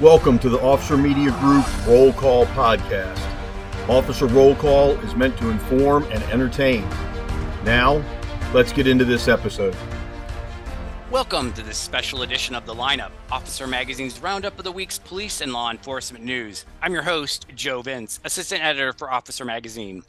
Welcome 0.00 0.38
to 0.38 0.48
the 0.48 0.58
Officer 0.62 0.96
Media 0.96 1.30
Group 1.40 1.66
Roll 1.86 2.10
Call 2.14 2.46
Podcast. 2.46 3.20
Officer 3.86 4.24
Roll 4.28 4.54
Call 4.54 4.92
is 5.00 5.14
meant 5.14 5.36
to 5.36 5.50
inform 5.50 6.04
and 6.04 6.22
entertain. 6.32 6.88
Now, 7.64 8.02
let's 8.54 8.72
get 8.72 8.86
into 8.86 9.04
this 9.04 9.28
episode. 9.28 9.76
Welcome 11.10 11.52
to 11.52 11.62
this 11.62 11.76
special 11.76 12.22
edition 12.22 12.54
of 12.54 12.64
The 12.64 12.74
Lineup, 12.74 13.10
Officer 13.30 13.66
Magazine's 13.66 14.22
roundup 14.22 14.56
of 14.56 14.64
the 14.64 14.72
week's 14.72 14.98
police 14.98 15.42
and 15.42 15.52
law 15.52 15.70
enforcement 15.70 16.24
news. 16.24 16.64
I'm 16.80 16.94
your 16.94 17.02
host, 17.02 17.44
Joe 17.54 17.82
Vince, 17.82 18.20
assistant 18.24 18.64
editor 18.64 18.94
for 18.94 19.12
Officer 19.12 19.44
Magazine. 19.44 20.02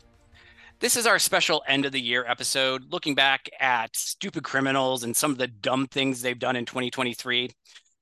This 0.80 0.95
is 0.95 1.05
our 1.05 1.20
special 1.20 1.64
end 1.67 1.86
of 1.86 1.92
the 1.92 2.00
year 2.00 2.23
episode, 2.26 2.94
looking 2.94 3.14
back 3.14 3.50
at 3.59 3.94
stupid 3.98 4.45
criminals 4.45 5.03
and 5.03 5.17
some 5.17 5.31
of 5.31 5.38
the 5.38 5.48
dumb 5.48 5.86
things 5.88 6.22
they've 6.22 6.39
done 6.39 6.55
in 6.55 6.66
2023. 6.66 7.50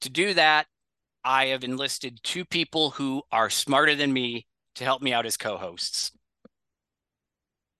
To 0.01 0.09
do 0.11 0.35
that, 0.35 0.67
I 1.23 1.47
have 1.47 1.63
enlisted 1.63 2.19
two 2.23 2.45
people 2.45 2.91
who 2.91 3.23
are 3.31 3.49
smarter 3.49 3.95
than 3.95 4.13
me 4.13 4.47
to 4.75 4.83
help 4.83 5.01
me 5.01 5.13
out 5.13 5.25
as 5.25 5.37
co-hosts. 5.37 6.11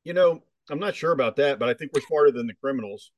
You 0.03 0.13
know, 0.13 0.43
I'm 0.70 0.79
not 0.79 0.95
sure 0.95 1.12
about 1.12 1.35
that, 1.38 1.59
but 1.59 1.70
I 1.70 1.73
think 1.73 1.91
we're 1.93 2.02
smarter 2.02 2.31
than 2.31 2.48
the 2.48 2.53
criminals. 2.53 3.12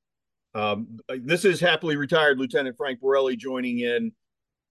Um, 0.53 0.99
this 1.07 1.45
is 1.45 1.59
happily 1.59 1.95
retired 1.95 2.37
Lieutenant 2.37 2.77
Frank 2.77 2.99
Borelli 2.99 3.35
joining 3.35 3.79
in. 3.79 4.11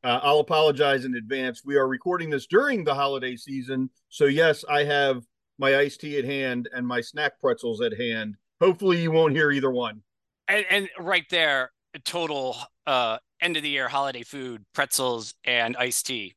Uh, 0.02 0.20
I'll 0.23 0.40
apologize 0.40 1.04
in 1.04 1.14
advance. 1.14 1.62
We 1.64 1.76
are 1.76 1.88
recording 1.88 2.30
this 2.30 2.46
during 2.46 2.84
the 2.84 2.95
holiday 2.95 3.37
season, 3.37 3.90
so 4.09 4.26
yes, 4.26 4.64
I 4.68 4.84
have 4.84 5.24
my 5.59 5.76
iced 5.76 6.01
tea 6.01 6.18
at 6.18 6.24
hand 6.24 6.68
and 6.74 6.87
my 6.87 7.01
snack 7.01 7.38
pretzels 7.38 7.82
at 7.82 7.98
hand. 7.98 8.37
Hopefully, 8.60 9.02
you 9.02 9.10
won't 9.10 9.35
hear 9.35 9.51
either 9.51 9.70
one. 9.70 10.02
And, 10.48 10.64
and 10.70 10.88
right 10.98 11.26
there, 11.30 11.73
total 12.04 12.57
uh, 12.87 13.18
end 13.41 13.57
of 13.57 13.63
the 13.63 13.69
year 13.69 13.88
holiday 13.88 14.23
food, 14.23 14.65
pretzels 14.73 15.35
and 15.45 15.77
iced 15.77 16.07
tea. 16.07 16.35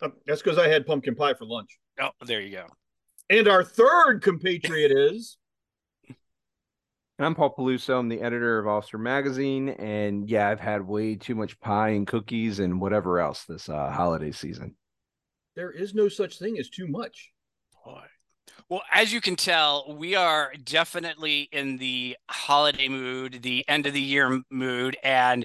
Uh, 0.00 0.08
that's 0.26 0.42
because 0.42 0.58
I 0.58 0.68
had 0.68 0.86
pumpkin 0.86 1.14
pie 1.14 1.34
for 1.34 1.44
lunch. 1.44 1.70
Oh, 2.00 2.10
there 2.26 2.40
you 2.40 2.52
go. 2.52 2.66
And 3.30 3.48
our 3.48 3.64
third 3.64 4.20
compatriot 4.22 4.90
is. 4.94 5.36
I'm 7.18 7.36
Paul 7.36 7.54
Peluso. 7.54 8.00
I'm 8.00 8.08
the 8.08 8.20
editor 8.20 8.58
of 8.58 8.66
Officer 8.66 8.98
Magazine, 8.98 9.68
and 9.68 10.28
yeah, 10.28 10.48
I've 10.48 10.58
had 10.58 10.82
way 10.84 11.14
too 11.14 11.36
much 11.36 11.58
pie 11.60 11.90
and 11.90 12.06
cookies 12.06 12.58
and 12.58 12.80
whatever 12.80 13.20
else 13.20 13.44
this 13.44 13.68
uh, 13.68 13.90
holiday 13.90 14.32
season. 14.32 14.74
There 15.54 15.70
is 15.70 15.94
no 15.94 16.08
such 16.08 16.40
thing 16.40 16.58
as 16.58 16.68
too 16.68 16.88
much. 16.88 17.30
Boy. 17.84 18.02
Well, 18.70 18.82
as 18.92 19.12
you 19.12 19.20
can 19.20 19.36
tell, 19.36 19.94
we 19.96 20.14
are 20.14 20.52
definitely 20.64 21.48
in 21.52 21.76
the 21.76 22.16
holiday 22.30 22.88
mood, 22.88 23.42
the 23.42 23.64
end 23.68 23.86
of 23.86 23.92
the 23.92 24.00
year 24.00 24.40
mood, 24.50 24.96
and 25.04 25.44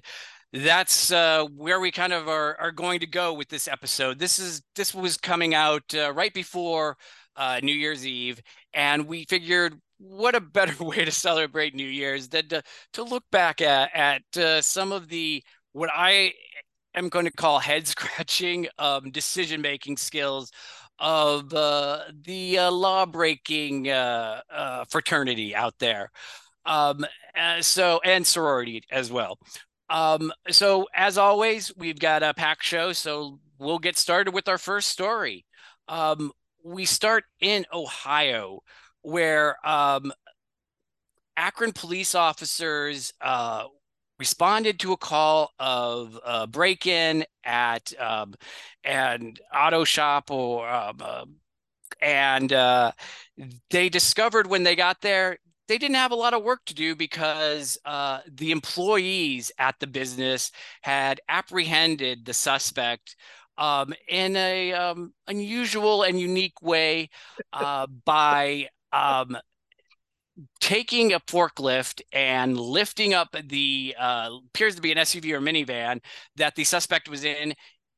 that's 0.54 1.12
uh, 1.12 1.46
where 1.56 1.80
we 1.80 1.92
kind 1.92 2.14
of 2.14 2.28
are, 2.28 2.56
are 2.60 2.72
going 2.72 3.02
to 3.02 3.08
go 3.08 3.34
with 3.34 3.50
this 3.50 3.68
episode. 3.68 4.20
This 4.20 4.40
is 4.40 4.62
this 4.76 4.94
was 4.96 5.18
coming 5.18 5.54
out 5.54 5.84
uh, 5.94 6.12
right 6.14 6.34
before 6.34 6.98
uh, 7.36 7.60
New 7.62 7.74
Year's 7.76 8.08
Eve, 8.08 8.42
and 8.74 9.06
we 9.06 9.26
figured 9.30 9.76
what 9.98 10.34
a 10.34 10.40
better 10.42 10.82
way 10.84 11.04
to 11.06 11.12
celebrate 11.12 11.76
New 11.76 11.88
Year's 11.88 12.30
than 12.30 12.48
to, 12.50 12.64
to 12.94 13.04
look 13.04 13.24
back 13.32 13.62
at 13.62 13.92
at 13.94 14.38
uh, 14.38 14.62
some 14.62 14.92
of 14.94 15.10
the 15.10 15.44
what 15.74 15.90
I 15.94 16.34
am 16.96 17.10
going 17.10 17.26
to 17.26 17.32
call 17.32 17.60
head 17.60 17.88
scratching 17.88 18.68
um, 18.80 19.12
decision 19.12 19.62
making 19.62 19.98
skills 19.98 20.52
of 21.00 21.54
uh, 21.54 22.04
the 22.26 22.60
uh, 22.60 22.72
law 22.72 23.06
breaking 23.06 23.90
uh, 23.90 24.42
uh, 24.52 24.86
fraternity 24.90 25.56
out 25.56 25.76
there. 25.80 26.12
Um, 26.66 27.06
uh, 27.40 27.62
so, 27.62 28.00
and 28.04 28.26
sorority 28.26 28.84
as 28.92 29.12
well. 29.12 29.40
Um, 29.90 30.32
so, 30.50 30.88
as 30.94 31.18
always, 31.18 31.72
we've 31.76 32.00
got 32.00 32.22
a 32.22 32.34
packed 32.34 32.64
show. 32.64 32.94
So, 32.94 33.40
we'll 33.58 33.80
get 33.80 33.98
started 33.98 34.34
with 34.34 34.48
our 34.48 34.58
first 34.58 34.90
story. 34.90 35.46
Um, 35.88 36.32
we 36.64 36.86
start 36.86 37.24
in 37.40 37.66
Ohio, 37.74 38.60
where 39.02 39.56
um, 39.68 40.12
Akron 41.38 41.72
police 41.72 42.16
officers 42.16 43.14
uh, 43.22 43.66
responded 44.20 44.80
to 44.80 44.92
a 44.92 44.98
call 44.98 45.52
of 45.60 46.20
a 46.26 46.46
break-in 46.46 47.26
at 47.44 47.94
um, 48.00 48.36
an 48.84 49.34
auto 49.54 49.84
shop 49.84 50.30
or 50.30 50.70
um, 50.70 50.98
uh, 51.00 51.26
and 52.02 52.54
uh, 52.54 52.92
they 53.70 53.90
discovered 53.90 54.48
when 54.48 54.64
they 54.64 54.76
got 54.76 55.02
there 55.02 55.38
they 55.70 55.78
didn't 55.78 55.96
have 55.96 56.12
a 56.12 56.16
lot 56.16 56.34
of 56.34 56.44
work 56.44 56.66
to 56.66 56.74
do 56.74 56.96
because 56.96 57.78
uh, 57.86 58.20
the 58.28 58.52
employees 58.52 59.52
at 59.60 59.76
the 59.80 59.86
business 59.86 60.52
had 60.82 61.22
apprehended 61.30 62.26
the 62.26 62.34
suspect 62.34 63.16
um, 63.60 63.94
in 64.08 64.36
a 64.36 64.74
um, 64.74 65.14
unusual 65.28 66.02
and 66.04 66.20
unique 66.20 66.60
way 66.64 67.10
uh, 67.54 67.86
by 68.04 68.68
um, 68.92 69.38
taking 70.60 71.14
a 71.14 71.20
forklift 71.22 72.02
and 72.12 72.58
lifting 72.58 73.14
up 73.14 73.36
the 73.46 73.96
uh, 74.00 74.30
appears 74.54 74.76
to 74.76 74.82
be 74.82 74.92
an 74.92 74.98
SUV 74.98 75.34
or 75.34 75.42
minivan 75.42 76.00
that 76.36 76.56
the 76.56 76.64
suspect 76.64 77.10
was 77.10 77.24
in 77.24 77.54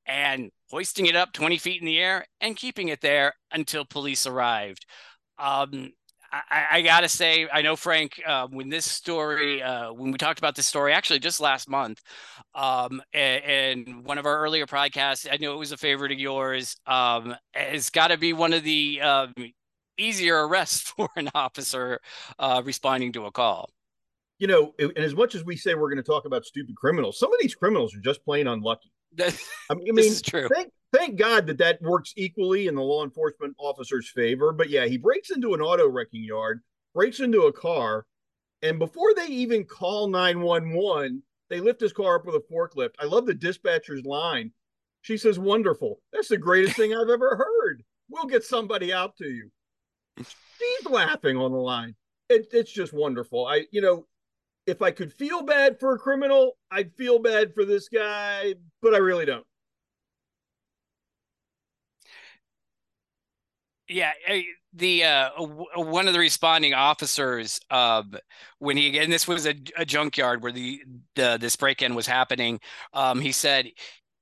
and 0.05 0.51
hoisting 0.69 1.05
it 1.05 1.15
up 1.15 1.31
20 1.33 1.57
feet 1.57 1.81
in 1.81 1.85
the 1.85 1.99
air 1.99 2.25
and 2.39 2.55
keeping 2.55 2.89
it 2.89 3.01
there 3.01 3.33
until 3.51 3.85
police 3.85 4.25
arrived. 4.25 4.85
Um, 5.37 5.91
I, 6.31 6.65
I, 6.71 6.81
gotta 6.81 7.09
say, 7.09 7.47
I 7.51 7.61
know 7.61 7.75
Frank. 7.75 8.21
Uh, 8.25 8.47
when 8.49 8.69
this 8.69 8.89
story, 8.89 9.61
uh, 9.61 9.91
when 9.91 10.11
we 10.11 10.17
talked 10.17 10.39
about 10.39 10.55
this 10.55 10.65
story, 10.65 10.93
actually 10.93 11.19
just 11.19 11.41
last 11.41 11.69
month, 11.69 12.01
um, 12.55 13.01
and, 13.13 14.05
one 14.05 14.17
of 14.17 14.25
our 14.25 14.39
earlier 14.39 14.65
podcasts, 14.65 15.27
I 15.29 15.37
know 15.37 15.53
it 15.53 15.57
was 15.57 15.73
a 15.73 15.77
favorite 15.77 16.11
of 16.11 16.19
yours. 16.19 16.77
Um, 16.85 17.35
it's 17.53 17.89
got 17.89 18.07
to 18.07 18.17
be 18.17 18.31
one 18.31 18.53
of 18.53 18.63
the 18.63 19.01
um, 19.01 19.33
easier 19.97 20.47
arrest 20.47 20.87
for 20.95 21.09
an 21.15 21.29
officer 21.35 21.99
uh, 22.39 22.61
responding 22.63 23.13
to 23.13 23.25
a 23.25 23.31
call. 23.31 23.69
You 24.39 24.47
know, 24.47 24.73
and 24.79 24.97
as 24.97 25.13
much 25.13 25.35
as 25.35 25.45
we 25.45 25.55
say 25.55 25.75
we're 25.75 25.89
going 25.89 26.03
to 26.03 26.03
talk 26.03 26.25
about 26.25 26.45
stupid 26.45 26.75
criminals, 26.75 27.19
some 27.19 27.31
of 27.31 27.39
these 27.39 27.53
criminals 27.53 27.95
are 27.95 27.99
just 27.99 28.25
plain 28.25 28.47
unlucky. 28.47 28.91
I 29.19 29.75
mean, 29.75 29.93
this 29.95 30.11
is 30.11 30.21
true. 30.21 30.49
Thank, 30.51 30.71
thank 30.91 31.15
God 31.15 31.45
that 31.47 31.59
that 31.59 31.79
works 31.81 32.13
equally 32.17 32.67
in 32.67 32.73
the 32.73 32.81
law 32.81 33.03
enforcement 33.03 33.55
officer's 33.59 34.09
favor. 34.09 34.51
But 34.51 34.69
yeah, 34.69 34.85
he 34.85 34.97
breaks 34.97 35.29
into 35.29 35.53
an 35.53 35.61
auto 35.61 35.87
wrecking 35.87 36.23
yard, 36.23 36.61
breaks 36.95 37.19
into 37.19 37.43
a 37.43 37.53
car, 37.53 38.05
and 38.61 38.77
before 38.77 39.13
they 39.13 39.27
even 39.27 39.65
call 39.65 40.07
911, 40.07 41.23
they 41.49 41.59
lift 41.59 41.81
his 41.81 41.93
car 41.93 42.15
up 42.15 42.25
with 42.25 42.35
a 42.35 42.53
forklift. 42.53 42.91
I 42.99 43.05
love 43.05 43.25
the 43.25 43.33
dispatcher's 43.33 44.05
line. 44.05 44.51
She 45.01 45.17
says, 45.17 45.39
Wonderful. 45.39 45.99
That's 46.13 46.27
the 46.27 46.37
greatest 46.37 46.75
thing 46.75 46.93
I've 46.93 47.09
ever 47.09 47.35
heard. 47.35 47.83
We'll 48.09 48.25
get 48.25 48.43
somebody 48.43 48.93
out 48.93 49.17
to 49.17 49.27
you. 49.27 49.51
She's 50.17 50.89
laughing 50.89 51.37
on 51.37 51.51
the 51.51 51.57
line. 51.57 51.95
It, 52.29 52.47
it's 52.51 52.71
just 52.71 52.93
wonderful. 52.93 53.45
I, 53.45 53.65
you 53.71 53.81
know, 53.81 54.05
if 54.67 54.81
I 54.81 54.91
could 54.91 55.11
feel 55.13 55.41
bad 55.41 55.79
for 55.79 55.95
a 55.95 55.99
criminal, 55.99 56.57
I'd 56.69 56.93
feel 56.95 57.19
bad 57.19 57.53
for 57.53 57.65
this 57.65 57.89
guy, 57.89 58.55
but 58.81 58.93
I 58.93 58.97
really 58.97 59.25
don't. 59.25 59.45
Yeah, 63.87 64.11
the 64.73 65.03
uh, 65.03 65.29
one 65.75 66.07
of 66.07 66.13
the 66.13 66.19
responding 66.19 66.73
officers, 66.73 67.59
uh, 67.69 68.03
when 68.59 68.77
he 68.77 68.97
and 68.99 69.11
this 69.11 69.27
was 69.27 69.45
a, 69.45 69.53
a 69.77 69.85
junkyard 69.85 70.41
where 70.41 70.53
the, 70.53 70.81
the 71.15 71.37
this 71.41 71.57
break 71.57 71.81
in 71.81 71.93
was 71.93 72.07
happening. 72.07 72.61
Um, 72.93 73.19
he 73.19 73.33
said 73.33 73.67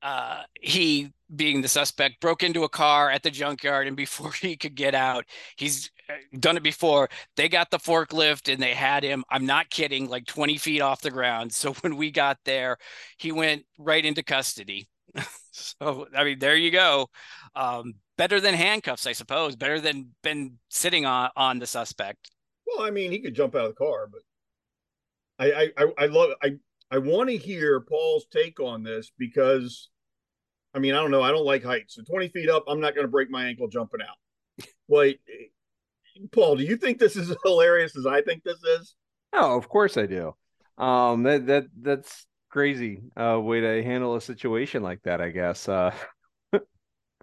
uh, 0.02 0.44
he 0.62 1.12
being 1.36 1.62
the 1.62 1.68
suspect 1.68 2.20
broke 2.22 2.42
into 2.42 2.64
a 2.64 2.70
car 2.70 3.12
at 3.12 3.22
the 3.22 3.30
junkyard 3.30 3.88
and 3.88 3.96
before 3.96 4.32
he 4.42 4.56
could 4.56 4.76
get 4.76 4.96
out 4.96 5.26
he's 5.58 5.92
uh, 6.10 6.14
done 6.40 6.58
it 6.58 6.64
before. 6.64 7.10
They 7.36 7.50
got 7.50 7.70
the 7.70 7.78
forklift 7.78 8.52
and 8.52 8.62
they 8.62 8.74
had 8.74 9.04
him 9.04 9.24
i'm 9.30 9.46
not 9.46 9.70
kidding 9.70 10.10
like 10.10 10.26
20 10.26 10.58
feet 10.58 10.82
off 10.82 11.02
the 11.02 11.12
ground. 11.12 11.54
So 11.54 11.74
when 11.82 11.98
we 11.98 12.12
got 12.12 12.38
there 12.46 12.78
he 13.18 13.32
went 13.32 13.66
right 13.78 14.06
into 14.06 14.24
custody. 14.24 14.88
So 15.52 16.08
i 16.16 16.24
mean 16.24 16.40
there 16.40 16.56
you 16.56 16.72
go. 16.72 17.10
Um, 17.54 17.96
better 18.18 18.40
than 18.40 18.54
handcuffs 18.54 19.06
i 19.06 19.12
suppose. 19.12 19.58
Better 19.58 19.82
than 19.82 20.12
been 20.24 20.58
sitting 20.70 21.06
on 21.06 21.32
on 21.36 21.60
the 21.60 21.68
suspect. 21.68 22.32
Well 22.66 22.86
i 22.86 22.92
mean 22.92 23.12
he 23.12 23.20
could 23.20 23.36
jump 23.36 23.56
out 23.56 23.66
of 23.66 23.72
the 23.72 23.76
car 23.76 24.08
but 24.08 24.22
i 25.38 25.52
i 25.52 25.84
i, 25.84 25.94
I 25.98 26.06
love 26.06 26.32
i 26.42 26.56
i 26.92 26.98
want 26.98 27.30
to 27.30 27.38
hear 27.38 27.80
paul's 27.82 28.26
take 28.32 28.60
on 28.60 28.84
this 28.84 29.12
because 29.18 29.90
I 30.74 30.80
mean, 30.80 30.94
I 30.94 30.98
don't 30.98 31.12
know. 31.12 31.24
I 31.24 31.32
don't 31.32 31.46
like 31.46 31.64
heights. 31.64 31.96
So 31.96 32.04
20 32.04 32.30
feet 32.30 32.50
up, 32.50 32.64
I'm 32.68 32.80
not 32.80 32.94
going 32.94 33.06
to 33.06 33.12
break 33.12 33.30
my 33.30 33.46
ankle 33.46 33.68
jumping 33.68 34.02
out. 34.02 34.66
Wait, 34.88 35.20
Paul, 36.32 36.58
do 36.58 36.64
you 36.64 36.78
think 36.78 37.00
this 37.00 37.16
is 37.16 37.36
hilarious 37.44 37.96
as 37.98 38.06
I 38.06 38.22
think 38.22 38.44
this 38.44 38.62
is? 38.64 38.96
No, 39.34 39.58
of 39.58 39.70
course 39.70 39.98
I 39.98 40.06
do. 40.06 40.36
Um, 40.78 41.24
that 41.24 41.46
that 41.48 41.66
that's 41.82 42.26
crazy 42.50 43.02
uh, 43.18 43.40
way 43.40 43.62
to 43.62 43.84
handle 43.84 44.16
a 44.16 44.22
situation 44.22 44.82
like 44.82 45.02
that. 45.04 45.22
I 45.22 45.30
guess. 45.30 45.68
Uh, 45.68 45.94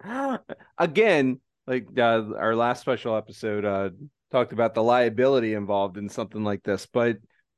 again, 0.77 1.39
like 1.65 1.87
uh, 1.97 2.23
our 2.37 2.55
last 2.55 2.81
special 2.81 3.15
episode 3.15 3.65
uh, 3.65 3.89
talked 4.31 4.53
about 4.53 4.73
the 4.73 4.83
liability 4.83 5.53
involved 5.53 5.97
in 5.97 6.07
something 6.07 6.43
like 6.43 6.63
this, 6.63 6.85
but 6.85 7.17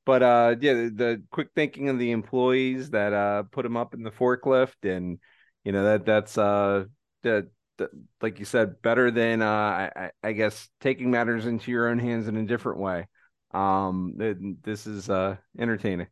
but 0.10 0.24
uh, 0.24 0.56
yeah, 0.60 0.74
the, 0.74 0.90
the 0.90 1.24
quick 1.30 1.50
thinking 1.54 1.88
of 1.88 2.00
the 2.00 2.10
employees 2.10 2.90
that 2.90 3.14
uh, 3.14 3.44
put 3.44 3.64
him 3.64 3.78
up 3.78 3.94
in 3.94 4.02
the 4.02 4.10
forklift 4.10 4.84
and 4.84 5.20
you 5.64 5.72
know 5.72 5.84
that 5.84 6.04
that's 6.04 6.36
uh 6.36 6.86
that, 7.22 7.48
that 7.78 7.92
like 8.20 8.40
you 8.40 8.46
said 8.46 8.82
better 8.82 9.12
than 9.12 9.44
uh 9.44 9.88
I, 9.96 10.10
I 10.24 10.32
guess 10.32 10.68
taking 10.82 11.12
matters 11.12 11.46
into 11.46 11.70
your 11.70 11.90
own 11.90 12.00
hands 12.00 12.28
in 12.28 12.38
a 12.38 12.46
different 12.48 12.80
way. 12.80 13.08
Um, 13.54 14.16
this 14.64 14.88
is 14.88 15.12
uh 15.12 15.36
entertaining. 15.60 16.08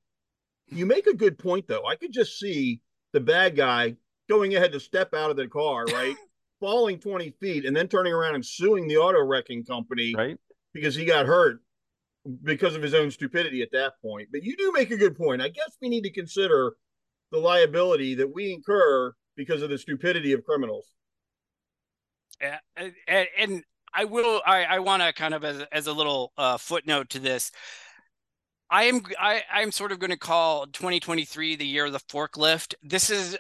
You 0.67 0.85
make 0.85 1.07
a 1.07 1.15
good 1.15 1.39
point 1.39 1.67
though. 1.67 1.87
I 1.87 1.95
could 1.95 2.13
just 2.13 2.37
see 2.37 2.81
the 3.13 3.19
bad 3.19 3.55
guy 3.55 3.95
going 4.29 4.55
ahead 4.55 4.73
to 4.73 4.79
step 4.79 5.15
out 5.15 5.31
of 5.31 5.37
the 5.37 5.47
car, 5.47 5.85
right? 5.85 6.15
Falling 6.59 6.99
20 6.99 7.31
feet 7.39 7.65
and 7.65 7.75
then 7.75 7.87
turning 7.87 8.13
around 8.13 8.35
and 8.35 8.45
suing 8.45 8.87
the 8.87 8.97
auto 8.97 9.23
wrecking 9.25 9.65
company 9.65 10.13
right 10.15 10.37
because 10.71 10.93
he 10.93 11.05
got 11.05 11.25
hurt 11.25 11.61
because 12.43 12.75
of 12.75 12.81
his 12.81 12.93
own 12.93 13.11
stupidity 13.11 13.61
at 13.61 13.71
that 13.71 13.93
point. 14.01 14.29
But 14.31 14.43
you 14.43 14.55
do 14.57 14.71
make 14.71 14.91
a 14.91 14.97
good 14.97 15.15
point. 15.15 15.41
I 15.41 15.49
guess 15.49 15.77
we 15.81 15.89
need 15.89 16.03
to 16.03 16.11
consider 16.11 16.73
the 17.31 17.39
liability 17.39 18.15
that 18.15 18.33
we 18.33 18.53
incur 18.53 19.13
because 19.35 19.61
of 19.61 19.69
the 19.69 19.77
stupidity 19.77 20.33
of 20.33 20.43
criminals. 20.43 20.91
And, 22.39 23.27
and, 23.37 23.63
I 23.93 24.05
will. 24.05 24.41
I, 24.45 24.63
I 24.63 24.79
want 24.79 25.01
to 25.01 25.11
kind 25.13 25.33
of 25.33 25.43
as 25.43 25.63
as 25.71 25.87
a 25.87 25.93
little 25.93 26.31
uh, 26.37 26.57
footnote 26.57 27.09
to 27.11 27.19
this. 27.19 27.51
I 28.69 28.83
am 28.83 29.01
I 29.17 29.43
I'm 29.51 29.71
sort 29.71 29.91
of 29.91 29.97
going 29.97 30.11
to 30.11 30.17
call 30.17 30.67
2023 30.67 31.55
the 31.55 31.65
year 31.65 31.85
of 31.85 31.93
the 31.93 31.99
forklift. 31.99 32.75
This 32.83 33.09
is 33.09 33.35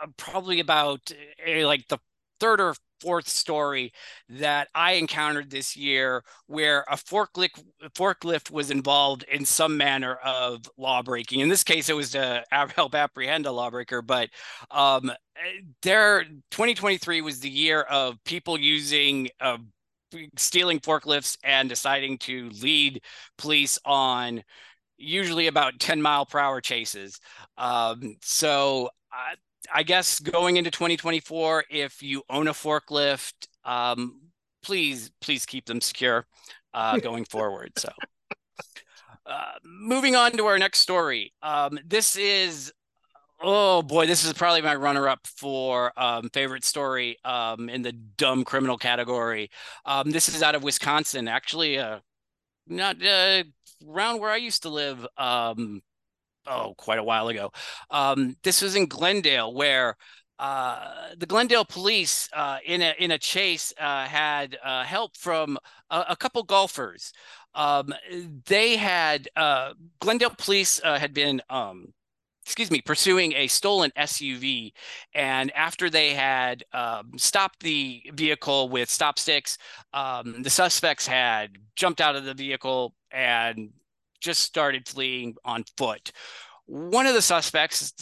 uh, 0.00 0.06
probably 0.16 0.60
about 0.60 1.12
a, 1.44 1.66
like 1.66 1.88
the 1.88 1.98
third 2.40 2.60
or 2.60 2.74
fourth 3.00 3.28
story 3.28 3.92
that 4.28 4.68
I 4.74 4.92
encountered 4.92 5.50
this 5.50 5.76
year 5.76 6.24
where 6.46 6.84
a 6.88 6.96
forklift 6.96 7.62
forklift 7.94 8.50
was 8.50 8.70
involved 8.70 9.24
in 9.24 9.44
some 9.44 9.76
manner 9.76 10.14
of 10.16 10.68
law 10.76 11.02
breaking. 11.02 11.40
In 11.40 11.48
this 11.48 11.64
case, 11.64 11.88
it 11.88 11.96
was 11.96 12.10
to 12.12 12.44
help 12.50 12.94
apprehend 12.94 13.46
a 13.46 13.52
lawbreaker, 13.52 14.02
but 14.02 14.30
um, 14.70 15.10
there 15.82 16.24
2023 16.50 17.20
was 17.20 17.40
the 17.40 17.50
year 17.50 17.82
of 17.82 18.22
people 18.24 18.58
using 18.58 19.28
uh, 19.40 19.58
stealing 20.36 20.80
forklifts 20.80 21.36
and 21.44 21.68
deciding 21.68 22.18
to 22.18 22.48
lead 22.50 23.02
police 23.36 23.78
on 23.84 24.42
usually 24.96 25.46
about 25.46 25.78
10 25.78 26.02
mile 26.02 26.26
per 26.26 26.38
hour 26.38 26.60
chases. 26.60 27.20
Um, 27.56 28.16
so 28.22 28.90
uh, 29.12 29.36
I 29.72 29.82
guess 29.82 30.20
going 30.20 30.56
into 30.56 30.70
2024, 30.70 31.64
if 31.70 32.02
you 32.02 32.22
own 32.30 32.48
a 32.48 32.52
forklift, 32.52 33.34
um, 33.64 34.20
please, 34.62 35.10
please 35.20 35.46
keep 35.46 35.66
them 35.66 35.80
secure 35.80 36.26
uh, 36.74 36.98
going 37.02 37.24
forward. 37.24 37.72
So, 37.76 37.90
uh, 39.26 39.52
moving 39.64 40.16
on 40.16 40.32
to 40.32 40.46
our 40.46 40.58
next 40.58 40.80
story. 40.80 41.32
Um, 41.42 41.78
this 41.86 42.16
is, 42.16 42.72
oh 43.40 43.82
boy, 43.82 44.06
this 44.06 44.24
is 44.24 44.32
probably 44.32 44.62
my 44.62 44.74
runner 44.74 45.08
up 45.08 45.26
for 45.26 45.92
um, 46.00 46.30
favorite 46.30 46.64
story 46.64 47.18
um, 47.24 47.68
in 47.68 47.82
the 47.82 47.92
dumb 47.92 48.44
criminal 48.44 48.78
category. 48.78 49.50
Um, 49.84 50.10
this 50.10 50.28
is 50.28 50.42
out 50.42 50.54
of 50.54 50.62
Wisconsin, 50.62 51.28
actually, 51.28 51.78
uh, 51.78 52.00
not 52.66 52.96
uh, 53.04 53.44
around 53.86 54.20
where 54.20 54.30
I 54.30 54.36
used 54.36 54.62
to 54.62 54.68
live. 54.68 55.06
Oh, 56.48 56.74
quite 56.78 56.98
a 56.98 57.02
while 57.04 57.28
ago. 57.28 57.50
Um, 57.90 58.36
this 58.42 58.62
was 58.62 58.74
in 58.74 58.86
Glendale, 58.86 59.52
where 59.52 59.96
uh, 60.38 61.10
the 61.16 61.26
Glendale 61.26 61.64
police, 61.64 62.28
uh, 62.32 62.58
in 62.64 62.80
a 62.80 62.94
in 62.98 63.10
a 63.10 63.18
chase, 63.18 63.72
uh, 63.78 64.06
had 64.06 64.56
uh, 64.64 64.84
help 64.84 65.16
from 65.16 65.58
a, 65.90 66.06
a 66.10 66.16
couple 66.16 66.42
golfers. 66.44 67.12
Um, 67.54 67.92
they 68.46 68.76
had 68.76 69.28
uh, 69.36 69.74
Glendale 70.00 70.30
police 70.38 70.80
uh, 70.82 70.98
had 70.98 71.12
been. 71.14 71.42
Um, 71.50 71.92
excuse 72.44 72.70
me, 72.70 72.80
pursuing 72.80 73.34
a 73.34 73.46
stolen 73.46 73.92
SUV. 73.94 74.72
And 75.12 75.50
after 75.54 75.90
they 75.90 76.14
had 76.14 76.64
um, 76.72 77.10
stopped 77.18 77.60
the 77.60 78.02
vehicle 78.14 78.70
with 78.70 78.88
stop 78.88 79.18
sticks, 79.18 79.58
um, 79.92 80.42
the 80.42 80.48
suspects 80.48 81.06
had 81.06 81.58
jumped 81.76 82.00
out 82.00 82.16
of 82.16 82.24
the 82.24 82.32
vehicle 82.32 82.94
and 83.10 83.68
just 84.20 84.40
started 84.40 84.88
fleeing 84.88 85.34
on 85.44 85.64
foot. 85.76 86.12
One 86.66 87.06
of 87.06 87.14
the 87.14 87.22
suspects 87.22 87.92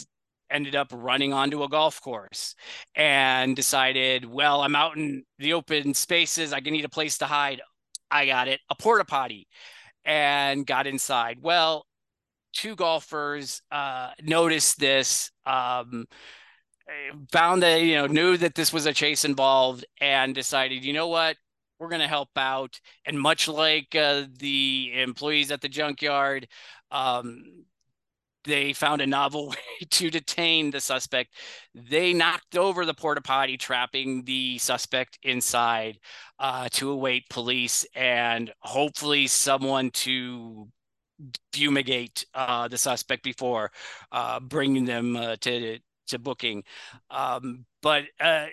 ended 0.49 0.75
up 0.75 0.87
running 0.93 1.33
onto 1.33 1.63
a 1.63 1.69
golf 1.69 2.01
course 2.01 2.55
and 2.95 3.55
decided, 3.55 4.25
well, 4.25 4.61
I'm 4.61 4.75
out 4.75 4.97
in 4.97 5.23
the 5.39 5.53
open 5.53 5.93
spaces. 5.93 6.53
I 6.53 6.61
can 6.61 6.73
need 6.73 6.85
a 6.85 6.89
place 6.89 7.17
to 7.17 7.25
hide. 7.25 7.61
I 8.09 8.25
got 8.25 8.47
it, 8.47 8.61
a 8.69 8.75
porta 8.75 9.03
potty, 9.03 9.47
and 10.05 10.65
got 10.65 10.87
inside. 10.87 11.39
Well, 11.41 11.85
two 12.53 12.75
golfers 12.75 13.61
uh, 13.71 14.11
noticed 14.21 14.79
this, 14.79 15.31
um, 15.45 16.05
found 17.33 17.61
that, 17.63 17.81
you 17.81 17.95
know, 17.95 18.07
knew 18.07 18.37
that 18.37 18.55
this 18.55 18.71
was 18.71 18.85
a 18.85 18.93
chase 18.93 19.25
involved, 19.25 19.85
and 19.99 20.33
decided, 20.33 20.85
you 20.85 20.93
know 20.93 21.09
what? 21.09 21.35
We're 21.79 21.89
going 21.89 22.01
to 22.01 22.07
help 22.07 22.29
out. 22.37 22.79
And 23.05 23.19
much 23.19 23.47
like 23.47 23.95
uh, 23.95 24.23
the 24.37 24.91
employees 24.95 25.51
at 25.51 25.61
the 25.61 25.69
junkyard, 25.69 26.47
um, 26.91 27.65
they 28.43 28.73
found 28.73 29.01
a 29.01 29.07
novel 29.07 29.49
way 29.49 29.55
to 29.91 30.09
detain 30.09 30.71
the 30.71 30.79
suspect. 30.79 31.33
They 31.75 32.13
knocked 32.13 32.57
over 32.57 32.85
the 32.85 32.93
porta 32.93 33.21
potty, 33.21 33.57
trapping 33.57 34.23
the 34.23 34.57
suspect 34.57 35.19
inside 35.23 35.99
uh, 36.39 36.69
to 36.73 36.89
await 36.89 37.29
police 37.29 37.85
and 37.95 38.51
hopefully 38.61 39.27
someone 39.27 39.91
to 39.91 40.67
fumigate 41.51 42.25
uh, 42.33 42.67
the 42.67 42.77
suspect 42.77 43.23
before 43.23 43.71
uh, 44.11 44.39
bringing 44.39 44.85
them 44.85 45.15
uh, 45.15 45.35
to 45.41 45.79
to 46.07 46.19
booking. 46.19 46.63
Um, 47.09 47.65
but 47.81 48.05
uh, 48.19 48.47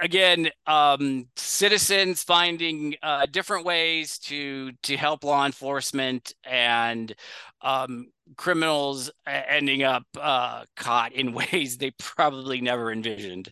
again, 0.00 0.50
um, 0.66 1.26
citizens 1.36 2.22
finding 2.22 2.94
uh, 3.02 3.26
different 3.26 3.64
ways 3.64 4.18
to 4.18 4.72
to 4.82 4.96
help 4.96 5.24
law 5.24 5.44
enforcement 5.46 6.34
and 6.44 7.14
um, 7.60 8.08
criminals 8.36 9.10
ending 9.26 9.82
up 9.82 10.04
uh, 10.20 10.64
caught 10.76 11.12
in 11.12 11.32
ways 11.52 11.78
they 11.78 11.92
probably 11.98 12.60
never 12.60 12.92
envisioned. 12.92 13.50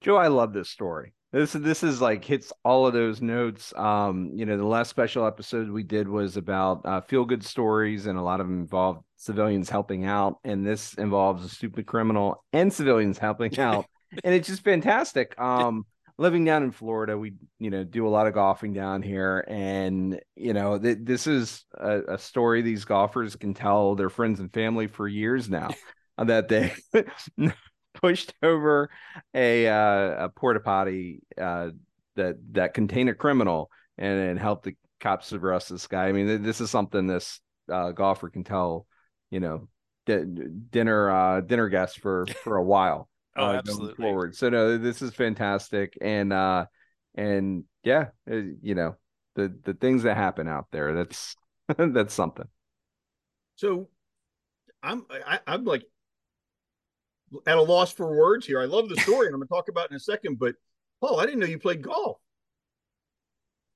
Joe, 0.00 0.16
I 0.16 0.28
love 0.28 0.52
this 0.52 0.70
story. 0.70 1.12
This 1.32 1.52
this 1.52 1.82
is 1.82 2.00
like 2.00 2.24
hits 2.24 2.52
all 2.64 2.86
of 2.86 2.94
those 2.94 3.20
notes. 3.20 3.74
Um, 3.76 4.30
you 4.34 4.46
know, 4.46 4.56
the 4.56 4.64
last 4.64 4.88
special 4.88 5.26
episode 5.26 5.68
we 5.68 5.82
did 5.82 6.08
was 6.08 6.36
about 6.36 6.86
uh, 6.86 7.00
feel 7.02 7.24
good 7.24 7.44
stories, 7.44 8.06
and 8.06 8.18
a 8.18 8.22
lot 8.22 8.40
of 8.40 8.46
them 8.46 8.60
involved 8.60 9.02
civilians 9.16 9.68
helping 9.68 10.06
out, 10.06 10.38
and 10.44 10.66
this 10.66 10.94
involves 10.94 11.44
a 11.44 11.48
stupid 11.48 11.86
criminal 11.86 12.42
and 12.52 12.72
civilians 12.72 13.18
helping 13.18 13.58
out 13.60 13.86
and 14.24 14.34
it's 14.34 14.48
just 14.48 14.64
fantastic. 14.64 15.34
Um, 15.48 15.86
living 16.18 16.44
down 16.44 16.64
in 16.64 16.72
Florida, 16.72 17.16
we 17.16 17.34
you 17.58 17.70
know 17.70 17.84
do 17.84 18.06
a 18.06 18.10
lot 18.10 18.26
of 18.26 18.34
golfing 18.34 18.72
down 18.72 19.02
here, 19.02 19.44
and 19.48 20.20
you 20.36 20.52
know 20.52 20.78
th- 20.78 20.98
this 21.00 21.26
is 21.26 21.64
a, 21.74 22.14
a, 22.14 22.18
story 22.18 22.60
these 22.60 22.84
golfers 22.84 23.36
can 23.36 23.54
tell 23.54 23.94
their 23.94 24.10
friends 24.10 24.40
and 24.40 24.52
family 24.52 24.88
for 24.88 25.06
years 25.08 25.48
now 25.48 25.70
that 26.18 26.48
they 26.48 26.74
pushed 27.94 28.34
over 28.42 28.90
a 29.34 29.68
uh, 29.68 30.24
a 30.24 30.28
porta 30.28 30.60
potty 30.60 31.22
uh, 31.40 31.70
that 32.16 32.36
that 32.52 32.74
contained 32.74 33.08
a 33.08 33.14
criminal 33.14 33.70
and, 33.96 34.18
and 34.18 34.38
helped 34.38 34.64
the 34.64 34.76
cops 35.00 35.32
arrest 35.32 35.70
this 35.70 35.86
guy. 35.86 36.08
I 36.08 36.12
mean, 36.12 36.42
this 36.42 36.60
is 36.60 36.70
something 36.70 37.06
this 37.06 37.40
uh, 37.72 37.92
golfer 37.92 38.28
can 38.28 38.44
tell, 38.44 38.86
you 39.30 39.40
know, 39.40 39.68
d- 40.06 40.24
dinner 40.70 41.10
uh, 41.10 41.40
dinner 41.40 41.68
guests 41.68 41.96
for 41.96 42.26
for 42.42 42.56
a 42.56 42.64
while 42.64 43.08
oh, 43.38 43.46
uh, 43.46 43.52
absolutely. 43.54 43.94
forward. 43.94 44.36
So 44.36 44.48
no, 44.48 44.78
this 44.78 45.02
is 45.02 45.14
fantastic, 45.14 45.96
and 46.00 46.32
uh, 46.32 46.66
and 47.14 47.64
yeah, 47.82 48.08
uh, 48.30 48.36
you 48.62 48.74
know 48.74 48.96
the 49.34 49.54
the 49.64 49.74
things 49.74 50.02
that 50.02 50.16
happen 50.16 50.48
out 50.48 50.66
there. 50.72 50.94
That's 50.94 51.36
that's 51.76 52.14
something. 52.14 52.46
So, 53.56 53.88
I'm 54.82 55.06
I, 55.10 55.40
I'm 55.46 55.64
like 55.64 55.84
at 57.46 57.58
a 57.58 57.62
loss 57.62 57.92
for 57.92 58.16
words 58.16 58.46
here. 58.46 58.60
I 58.60 58.66
love 58.66 58.88
the 58.88 58.96
story, 59.00 59.26
and 59.26 59.34
I'm 59.34 59.40
going 59.40 59.48
to 59.48 59.54
talk 59.54 59.68
about 59.68 59.86
it 59.86 59.90
in 59.92 59.96
a 59.96 60.00
second. 60.00 60.38
But 60.38 60.54
Paul, 61.00 61.20
I 61.20 61.24
didn't 61.24 61.40
know 61.40 61.46
you 61.46 61.58
played 61.58 61.82
golf. 61.82 62.18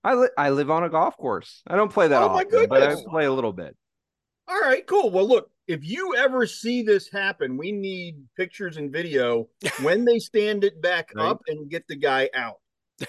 I 0.05 0.15
li- 0.15 0.29
I 0.37 0.51
live 0.51 0.71
on 0.71 0.83
a 0.83 0.89
golf 0.89 1.17
course. 1.17 1.63
I 1.67 1.77
don't 1.77 1.93
play 1.93 2.09
that 2.09 2.23
oh, 2.23 2.29
often, 2.29 2.67
but 2.69 2.83
I 2.83 2.97
play 3.09 3.25
a 3.25 3.33
little 3.33 3.53
bit. 3.53 3.77
All 4.49 4.61
right, 4.61 4.85
cool. 4.87 5.11
Well, 5.11 5.29
look, 5.29 5.52
if 5.67 5.85
you 5.85 6.17
ever 6.17 6.47
see 6.47 6.83
this 6.83 7.11
happen, 7.11 7.57
we 7.57 7.73
need 7.73 8.17
pictures 8.37 8.77
and 8.77 8.93
video 8.93 9.49
when 9.83 10.05
they 10.05 10.19
stand 10.19 10.65
it 10.65 10.81
back 10.83 11.11
right. 11.15 11.25
up 11.25 11.43
and 11.47 11.71
get 11.71 11.87
the 11.89 11.97
guy 11.97 12.29
out. 12.35 12.61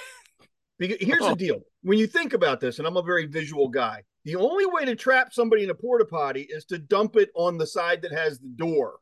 Because 0.80 0.98
here's 1.00 1.22
oh. 1.22 1.30
the 1.30 1.36
deal: 1.36 1.62
when 1.84 2.00
you 2.00 2.08
think 2.08 2.34
about 2.34 2.60
this, 2.60 2.80
and 2.80 2.88
I'm 2.88 2.98
a 2.98 3.04
very 3.04 3.28
visual 3.28 3.70
guy, 3.70 4.02
the 4.26 4.36
only 4.36 4.66
way 4.66 4.84
to 4.86 4.96
trap 4.96 5.32
somebody 5.32 5.64
in 5.64 5.70
a 5.70 5.76
porta 5.76 6.04
potty 6.04 6.48
is 6.50 6.66
to 6.66 6.80
dump 6.80 7.16
it 7.16 7.30
on 7.36 7.60
the 7.60 7.68
side 7.68 8.02
that 8.02 8.12
has 8.12 8.40
the 8.40 8.50
door. 8.50 8.96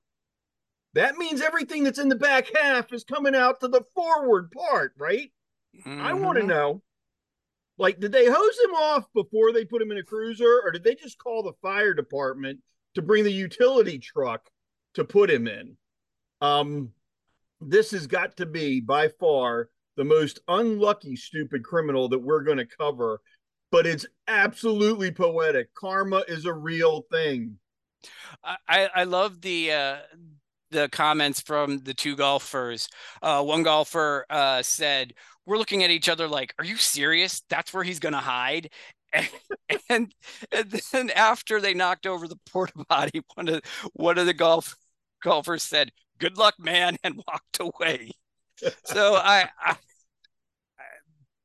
That 0.96 1.15
means 1.15 1.41
everything 1.41 1.86
that's 1.86 1.98
in 1.98 2.10
the 2.10 2.17
back 2.17 2.55
half 2.55 2.91
is 2.91 3.05
coming 3.05 3.34
out 3.34 3.62
to 3.62 3.70
the 3.70 3.84
forward 3.96 4.51
part, 4.51 4.93
right? 5.00 5.31
Mm-hmm. 5.79 6.01
I 6.01 6.12
want 6.12 6.39
to 6.39 6.46
know 6.46 6.84
like, 7.81 8.00
did 8.00 8.12
they 8.12 8.25
hose 8.27 8.60
him 8.63 8.75
off 8.75 9.05
before 9.15 9.51
they 9.51 9.65
put 9.65 9.81
him 9.81 9.91
in 9.91 9.98
a 9.98 10.03
cruiser, 10.03 10.62
or 10.63 10.72
did 10.72 10.84
they 10.84 10.93
just 10.93 11.17
call 11.17 11.41
the 11.41 11.53
fire 11.63 11.96
department 11.96 12.60
to 12.95 13.01
bring 13.01 13.24
the 13.24 13.31
utility 13.31 14.00
truck 14.00 14.50
to 14.95 15.03
put 15.03 15.29
him 15.29 15.48
in? 15.48 15.77
Um, 16.41 16.89
this 17.60 17.91
has 17.91 18.07
got 18.07 18.38
to 18.38 18.45
be 18.45 18.81
by 18.81 19.10
far 19.19 19.69
the 19.98 20.03
most 20.03 20.39
unlucky 20.48 21.15
stupid 21.15 21.63
criminal 21.63 22.10
that 22.10 22.19
we're 22.19 22.43
going 22.43 22.57
to 22.57 22.65
cover 22.65 23.21
but 23.71 23.88
it's 23.88 24.05
absolutely 24.27 25.12
poetic. 25.12 25.74
Karma 25.74 26.24
is 26.27 26.45
a 26.45 26.53
real 26.53 27.05
thing. 27.12 27.57
I 28.67 28.89
i 28.93 29.03
love 29.03 29.41
the 29.41 29.71
uh 29.71 29.98
the 30.71 30.89
comments 30.89 31.41
from 31.41 31.79
the 31.79 31.93
two 31.93 32.15
golfers. 32.15 32.89
Uh 33.21 33.43
one 33.43 33.63
golfer 33.63 34.25
uh 34.29 34.62
said 34.62 35.13
we're 35.45 35.57
looking 35.57 35.83
at 35.83 35.91
each 35.91 36.10
other 36.10 36.27
like 36.27 36.53
are 36.60 36.65
you 36.65 36.77
serious? 36.77 37.43
That's 37.50 37.74
where 37.74 37.83
he's 37.83 38.00
going 38.00 38.13
to 38.13 38.19
hide 38.19 38.69
and, 39.13 39.29
and, 39.89 40.15
and 40.51 40.81
then 40.91 41.09
after 41.11 41.59
they 41.59 41.73
knocked 41.73 42.05
over 42.05 42.27
the 42.27 42.39
porta 42.49 42.73
potty 42.89 43.21
one 43.35 43.47
of 43.47 43.61
one 43.93 44.17
of 44.17 44.25
the 44.25 44.33
golf 44.33 44.75
golfers 45.21 45.63
said 45.63 45.91
good 46.21 46.37
luck, 46.37 46.53
man, 46.59 46.95
and 47.03 47.15
walked 47.27 47.59
away. 47.59 48.11
so 48.85 49.15
I, 49.15 49.49
I, 49.59 49.75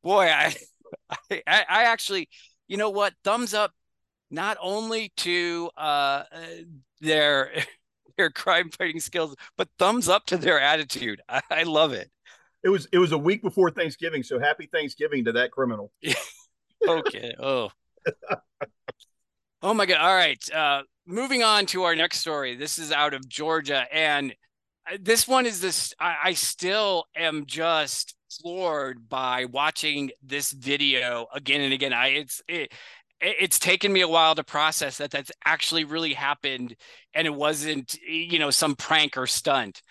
boy, 0.05 0.27
I, 0.27 0.55
I, 1.31 1.41
I 1.47 1.85
actually, 1.85 2.29
you 2.69 2.77
know 2.77 2.91
what? 2.91 3.15
Thumbs 3.25 3.55
up, 3.55 3.73
not 4.31 4.59
only 4.61 5.13
to 5.19 5.71
uh, 5.77 6.25
their 7.01 7.53
their 8.17 8.31
crime 8.31 8.71
fighting 8.71 9.01
skills, 9.01 9.35
but 9.57 9.69
thumbs 9.79 10.09
up 10.09 10.27
to 10.27 10.37
their 10.37 10.61
attitude. 10.61 11.21
I, 11.29 11.41
I 11.51 11.63
love 11.65 11.93
it. 11.93 12.11
It 12.63 12.69
was 12.69 12.87
it 12.93 12.99
was 12.99 13.13
a 13.13 13.19
week 13.19 13.43
before 13.43 13.71
Thanksgiving, 13.71 14.23
so 14.23 14.39
happy 14.39 14.69
Thanksgiving 14.71 15.25
to 15.25 15.33
that 15.33 15.51
criminal. 15.51 15.93
okay. 16.87 17.35
Oh. 17.39 17.71
oh 19.63 19.75
my 19.75 19.87
god. 19.87 19.99
All 19.99 20.15
right. 20.15 20.53
Uh, 20.53 20.83
moving 21.07 21.43
on 21.43 21.67
to 21.67 21.85
our 21.85 21.97
next 21.97 22.19
story. 22.19 22.57
This 22.57 22.79
is 22.79 22.93
out 22.93 23.15
of 23.15 23.29
Georgia, 23.29 23.87
and 23.93 24.35
this 25.01 25.27
one 25.27 25.47
is 25.47 25.61
this 25.61 25.95
I, 25.99 26.17
I, 26.25 26.33
still 26.35 27.05
am 27.17 27.47
just 27.47 28.15
floored 28.31 29.09
by 29.09 29.47
watching 29.47 30.11
this 30.23 30.53
video 30.53 31.27
again 31.35 31.61
and 31.61 31.73
again 31.73 31.93
i 31.93 32.09
it's 32.09 32.43
it, 32.49 32.73
it's 33.21 33.59
taken 33.59 33.93
me 33.93 34.03
a 34.03 34.09
while 34.09 34.35
to 34.35 34.45
process 34.45 34.99
that 34.99 35.11
that's 35.11 35.33
actually 35.45 35.85
really 35.85 36.13
happened 36.13 36.77
and 37.15 37.27
it 37.27 37.35
wasn't 37.35 37.97
you 38.03 38.39
know 38.39 38.51
some 38.51 38.77
prank 38.77 39.17
or 39.17 39.27
stunt 39.27 39.83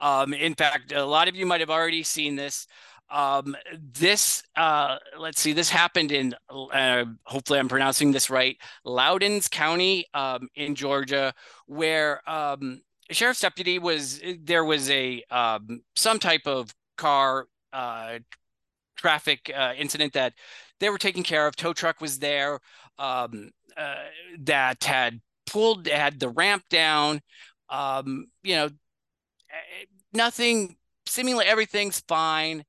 um 0.00 0.34
in 0.34 0.54
fact 0.54 0.92
a 0.92 1.04
lot 1.04 1.28
of 1.28 1.34
you 1.34 1.46
might 1.46 1.60
have 1.60 1.70
already 1.70 2.02
seen 2.02 2.36
this 2.36 2.66
um 3.10 3.54
this 3.92 4.42
uh 4.56 4.96
let's 5.18 5.40
see 5.40 5.52
this 5.52 5.70
happened 5.70 6.10
in 6.10 6.34
uh, 6.50 7.04
hopefully 7.24 7.58
i'm 7.58 7.68
pronouncing 7.68 8.12
this 8.12 8.30
right 8.30 8.56
loudons 8.84 9.46
county 9.48 10.06
um 10.14 10.48
in 10.54 10.74
georgia 10.74 11.34
where 11.66 12.28
um 12.28 12.80
sheriff's 13.10 13.40
deputy 13.40 13.78
was 13.78 14.20
there 14.40 14.64
was 14.64 14.90
a 14.90 15.22
um, 15.30 15.82
some 15.94 16.18
type 16.18 16.46
of 16.46 16.74
car 16.96 17.46
uh, 17.72 18.18
traffic 18.96 19.50
uh, 19.54 19.72
incident 19.76 20.12
that 20.14 20.34
they 20.80 20.90
were 20.90 20.98
taking 20.98 21.22
care 21.22 21.46
of. 21.46 21.56
Tow 21.56 21.72
truck 21.72 22.00
was 22.00 22.18
there 22.18 22.60
um, 22.98 23.50
uh, 23.76 24.04
that 24.40 24.82
had 24.84 25.20
pulled 25.46 25.86
had 25.86 26.20
the 26.20 26.28
ramp 26.28 26.64
down. 26.70 27.20
Um, 27.68 28.26
you 28.42 28.56
know, 28.56 28.66
eh, 28.66 29.84
nothing. 30.12 30.76
Seemingly 31.06 31.44
everything's 31.44 32.00
fine. 32.00 32.64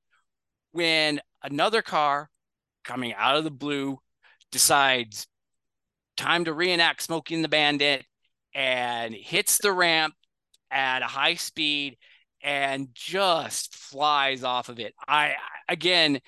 When 0.76 1.22
another 1.42 1.82
car 1.82 2.30
coming 2.84 3.14
out 3.14 3.38
of 3.38 3.46
the 3.46 3.50
blue 3.50 3.98
decides 4.52 5.26
time 6.18 6.44
to 6.44 6.54
reenact 6.54 7.02
Smokey 7.02 7.34
and 7.36 7.46
the 7.46 7.48
Bandit 7.48 8.04
and 8.54 9.16
hits 9.16 9.58
the 9.58 9.72
ramp 9.72 10.16
at 10.70 11.02
a 11.02 11.06
high 11.06 11.36
speed 11.36 11.96
and 12.44 12.90
just 12.94 13.74
flies 13.74 14.44
off 14.44 14.68
of 14.68 14.78
it. 14.82 14.94
I 15.08 15.36
again, 15.70 16.20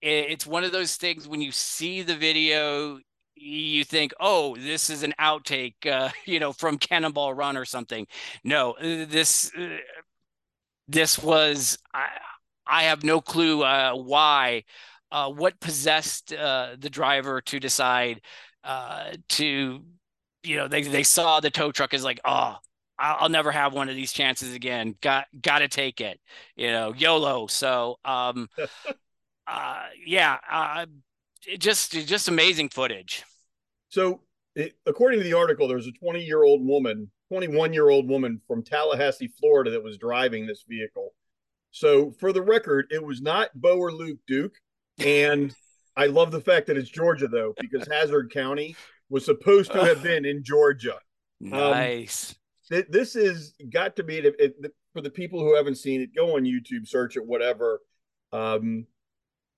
it's 0.00 0.46
one 0.46 0.62
of 0.62 0.70
those 0.70 0.94
things 0.94 1.26
when 1.26 1.40
you 1.40 1.50
see 1.50 2.02
the 2.02 2.14
video, 2.14 3.00
you 3.34 3.82
think, 3.82 4.12
"Oh, 4.20 4.54
this 4.54 4.90
is 4.90 5.02
an 5.02 5.12
outtake, 5.18 5.84
uh, 5.90 6.10
you 6.24 6.38
know, 6.38 6.52
from 6.52 6.78
Cannonball 6.78 7.34
Run 7.34 7.56
or 7.56 7.64
something." 7.64 8.06
No, 8.44 8.76
this 8.80 9.50
uh, 9.58 9.78
this 10.86 11.18
was 11.18 11.78
I, 11.92 12.06
I 12.68 12.84
have 12.84 13.02
no 13.02 13.20
clue 13.20 13.62
uh, 13.62 13.94
why, 13.94 14.64
uh, 15.10 15.30
what 15.30 15.58
possessed 15.60 16.32
uh, 16.32 16.76
the 16.78 16.90
driver 16.90 17.40
to 17.42 17.58
decide 17.58 18.20
uh, 18.64 19.12
to, 19.30 19.82
you 20.42 20.56
know, 20.56 20.68
they 20.68 20.82
they 20.82 21.02
saw 21.02 21.40
the 21.40 21.50
tow 21.50 21.72
truck 21.72 21.94
as 21.94 22.04
like, 22.04 22.20
"Oh, 22.24 22.56
I'll 22.98 23.28
never 23.28 23.52
have 23.52 23.72
one 23.74 23.88
of 23.88 23.94
these 23.94 24.12
chances 24.12 24.54
again. 24.54 24.96
Got 25.00 25.26
got 25.40 25.60
to 25.60 25.68
take 25.68 26.00
it. 26.00 26.20
You 26.56 26.70
know, 26.72 26.92
YOLO. 26.92 27.46
So, 27.46 27.98
um, 28.04 28.48
uh, 29.46 29.82
yeah, 30.04 30.38
uh, 30.50 30.86
it 31.46 31.60
just 31.60 31.92
just 31.92 32.28
amazing 32.28 32.70
footage. 32.70 33.24
So, 33.88 34.22
it, 34.56 34.74
according 34.84 35.20
to 35.20 35.24
the 35.24 35.34
article, 35.34 35.68
there's 35.68 35.86
a 35.86 35.92
20 35.92 36.24
year 36.24 36.42
old 36.42 36.66
woman, 36.66 37.10
21 37.28 37.72
year 37.72 37.88
old 37.88 38.08
woman 38.08 38.40
from 38.48 38.64
Tallahassee, 38.64 39.32
Florida, 39.38 39.70
that 39.70 39.82
was 39.82 39.96
driving 39.96 40.46
this 40.46 40.64
vehicle. 40.68 41.14
So, 41.70 42.12
for 42.12 42.32
the 42.32 42.42
record, 42.42 42.86
it 42.90 43.02
was 43.02 43.20
not 43.20 43.50
Bo 43.54 43.78
or 43.78 43.92
Luke 43.92 44.18
Duke, 44.26 44.56
and 44.98 45.54
I 45.96 46.06
love 46.06 46.30
the 46.30 46.40
fact 46.40 46.66
that 46.68 46.76
it's 46.76 46.88
Georgia 46.88 47.28
though, 47.28 47.54
because 47.60 47.86
Hazzard 47.92 48.32
County 48.32 48.76
was 49.10 49.24
supposed 49.24 49.72
to 49.72 49.84
have 49.84 50.02
been 50.02 50.24
in 50.24 50.42
Georgia. 50.44 50.96
Um, 51.44 51.50
nice. 51.50 52.34
Um, 52.72 52.84
this 52.88 53.16
is 53.16 53.54
got 53.70 53.96
to 53.96 54.02
be 54.02 54.18
it, 54.18 54.34
it, 54.38 54.72
for 54.92 55.00
the 55.00 55.10
people 55.10 55.40
who 55.40 55.56
haven't 55.56 55.76
seen 55.76 56.00
it. 56.00 56.14
Go 56.14 56.36
on 56.36 56.44
YouTube, 56.44 56.86
search 56.86 57.16
it, 57.16 57.26
whatever. 57.26 57.80
Um, 58.32 58.86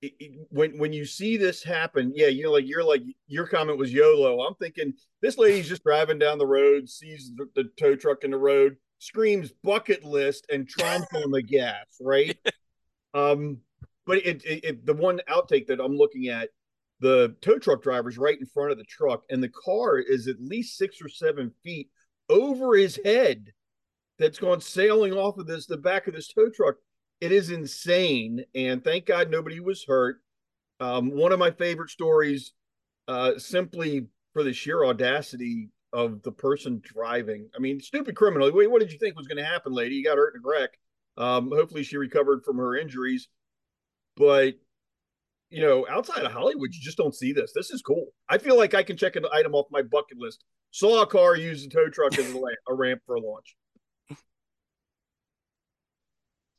it, 0.01 0.47
when 0.49 0.77
when 0.77 0.93
you 0.93 1.05
see 1.05 1.37
this 1.37 1.63
happen, 1.63 2.13
yeah, 2.15 2.27
you 2.27 2.43
know, 2.43 2.51
like 2.51 2.67
you're 2.67 2.83
like 2.83 3.03
your 3.27 3.47
comment 3.47 3.77
was 3.77 3.93
YOLO. 3.93 4.41
I'm 4.41 4.55
thinking 4.55 4.93
this 5.21 5.37
lady's 5.37 5.69
just 5.69 5.83
driving 5.83 6.19
down 6.19 6.37
the 6.37 6.47
road, 6.47 6.89
sees 6.89 7.31
the, 7.35 7.47
the 7.55 7.69
tow 7.77 7.95
truck 7.95 8.23
in 8.23 8.31
the 8.31 8.37
road, 8.37 8.77
screams 9.01 9.51
bucket 9.63 10.03
list, 10.03 10.45
and 10.51 10.67
tromps 10.67 11.13
on 11.15 11.31
the 11.31 11.41
gas, 11.47 11.85
right? 11.99 12.37
Um, 13.13 13.57
but 14.05 14.19
it, 14.19 14.41
it, 14.45 14.85
the 14.85 14.93
one 14.93 15.19
outtake 15.29 15.67
that 15.67 15.81
I'm 15.81 15.97
looking 15.97 16.27
at, 16.27 16.49
the 16.99 17.35
tow 17.41 17.57
truck 17.57 17.81
driver's 17.81 18.17
right 18.17 18.39
in 18.39 18.45
front 18.45 18.71
of 18.71 18.77
the 18.77 18.85
truck, 18.85 19.23
and 19.29 19.43
the 19.43 19.49
car 19.49 19.97
is 19.97 20.27
at 20.27 20.39
least 20.39 20.77
six 20.77 21.01
or 21.01 21.09
seven 21.09 21.51
feet 21.63 21.89
over 22.29 22.75
his 22.75 22.99
head 23.03 23.47
that's 24.19 24.37
gone 24.37 24.61
sailing 24.61 25.13
off 25.13 25.37
of 25.39 25.47
this 25.47 25.65
the 25.65 25.77
back 25.77 26.07
of 26.07 26.13
this 26.13 26.27
tow 26.27 26.49
truck. 26.49 26.75
It 27.19 27.31
is 27.31 27.49
insane, 27.49 28.45
and 28.53 28.83
thank 28.83 29.07
God 29.07 29.31
nobody 29.31 29.59
was 29.59 29.83
hurt. 29.83 30.17
Um, 30.79 31.11
one 31.11 31.31
of 31.31 31.39
my 31.39 31.51
favorite 31.51 31.89
stories, 31.89 32.53
uh, 33.07 33.37
simply 33.37 34.07
for 34.33 34.43
the 34.43 34.53
sheer 34.53 34.85
audacity 34.85 35.69
of 35.93 36.21
the 36.23 36.31
person 36.31 36.81
driving. 36.83 37.49
I 37.55 37.59
mean, 37.59 37.79
stupid 37.79 38.15
criminal. 38.15 38.51
Wait, 38.51 38.69
what 38.69 38.79
did 38.79 38.91
you 38.91 38.99
think 38.99 39.15
was 39.15 39.27
going 39.27 39.37
to 39.37 39.49
happen, 39.49 39.73
lady? 39.73 39.95
You 39.95 40.03
got 40.03 40.17
hurt 40.17 40.35
in 40.35 40.41
a 40.41 40.47
wreck. 40.47 40.71
Um, 41.17 41.51
hopefully, 41.53 41.83
she 41.83 41.97
recovered 41.97 42.43
from 42.43 42.57
her 42.57 42.75
injuries. 42.75 43.27
But 44.15 44.55
you 45.49 45.61
know, 45.61 45.85
outside 45.89 46.23
of 46.23 46.31
Hollywood, 46.31 46.73
you 46.73 46.81
just 46.81 46.97
don't 46.97 47.15
see 47.15 47.33
this. 47.33 47.51
This 47.53 47.71
is 47.71 47.81
cool. 47.81 48.07
I 48.29 48.37
feel 48.37 48.57
like 48.57 48.73
I 48.73 48.83
can 48.83 48.95
check 48.95 49.17
an 49.17 49.25
item 49.33 49.53
off 49.53 49.65
my 49.69 49.81
bucket 49.81 50.17
list 50.17 50.45
Saw 50.71 51.01
a 51.01 51.05
car 51.05 51.35
use 51.35 51.65
a 51.65 51.69
tow 51.69 51.89
truck 51.89 52.17
as 52.17 52.33
a, 52.33 52.73
ramp 52.73 53.01
for 53.05 53.15
a 53.15 53.19
launch. 53.19 53.55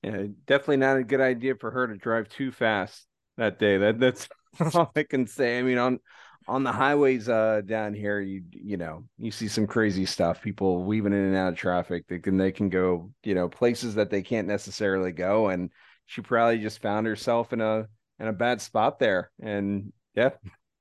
Yeah, 0.03 0.27
definitely 0.47 0.77
not 0.79 0.99
a 0.99 1.05
good 1.05 1.21
idea 1.21 1.55
for 1.55 1.71
her 1.71 1.87
to 1.87 1.97
drive 1.97 2.29
too 2.29 2.53
fast 2.53 3.07
that 3.39 3.59
day. 3.59 3.79
That 3.79 3.99
that's 3.99 4.29
all 4.75 4.93
I 4.95 5.05
can 5.05 5.27
say. 5.27 5.59
I 5.59 5.63
mean, 5.63 5.79
on 5.79 6.01
on 6.49 6.65
the 6.65 6.73
highways 6.73 7.29
uh 7.29 7.63
down 7.65 7.95
here, 7.95 8.21
you 8.21 8.43
you 8.51 8.77
know, 8.77 9.05
you 9.19 9.31
see 9.31 9.49
some 9.49 9.67
crazy 9.67 10.07
stuff. 10.07 10.43
People 10.43 10.85
weaving 10.85 11.13
in 11.13 11.19
and 11.19 11.37
out 11.37 11.53
of 11.53 11.59
traffic. 11.59 12.07
They 12.09 12.19
can 12.19 12.37
they 12.37 12.53
can 12.53 12.69
go, 12.69 13.11
you 13.23 13.35
know, 13.35 13.49
places 13.49 13.95
that 13.97 14.11
they 14.11 14.23
can't 14.23 14.49
necessarily 14.49 15.13
go. 15.13 15.49
And 15.49 15.71
she 16.07 16.21
probably 16.21 16.59
just 16.59 16.83
found 16.83 17.07
herself 17.07 17.53
in 17.53 17.61
a 17.61 17.87
in 18.19 18.29
a 18.29 18.33
bad 18.33 18.61
spot 18.61 18.99
there. 18.99 19.31
And 19.41 19.93
yeah, 20.15 20.31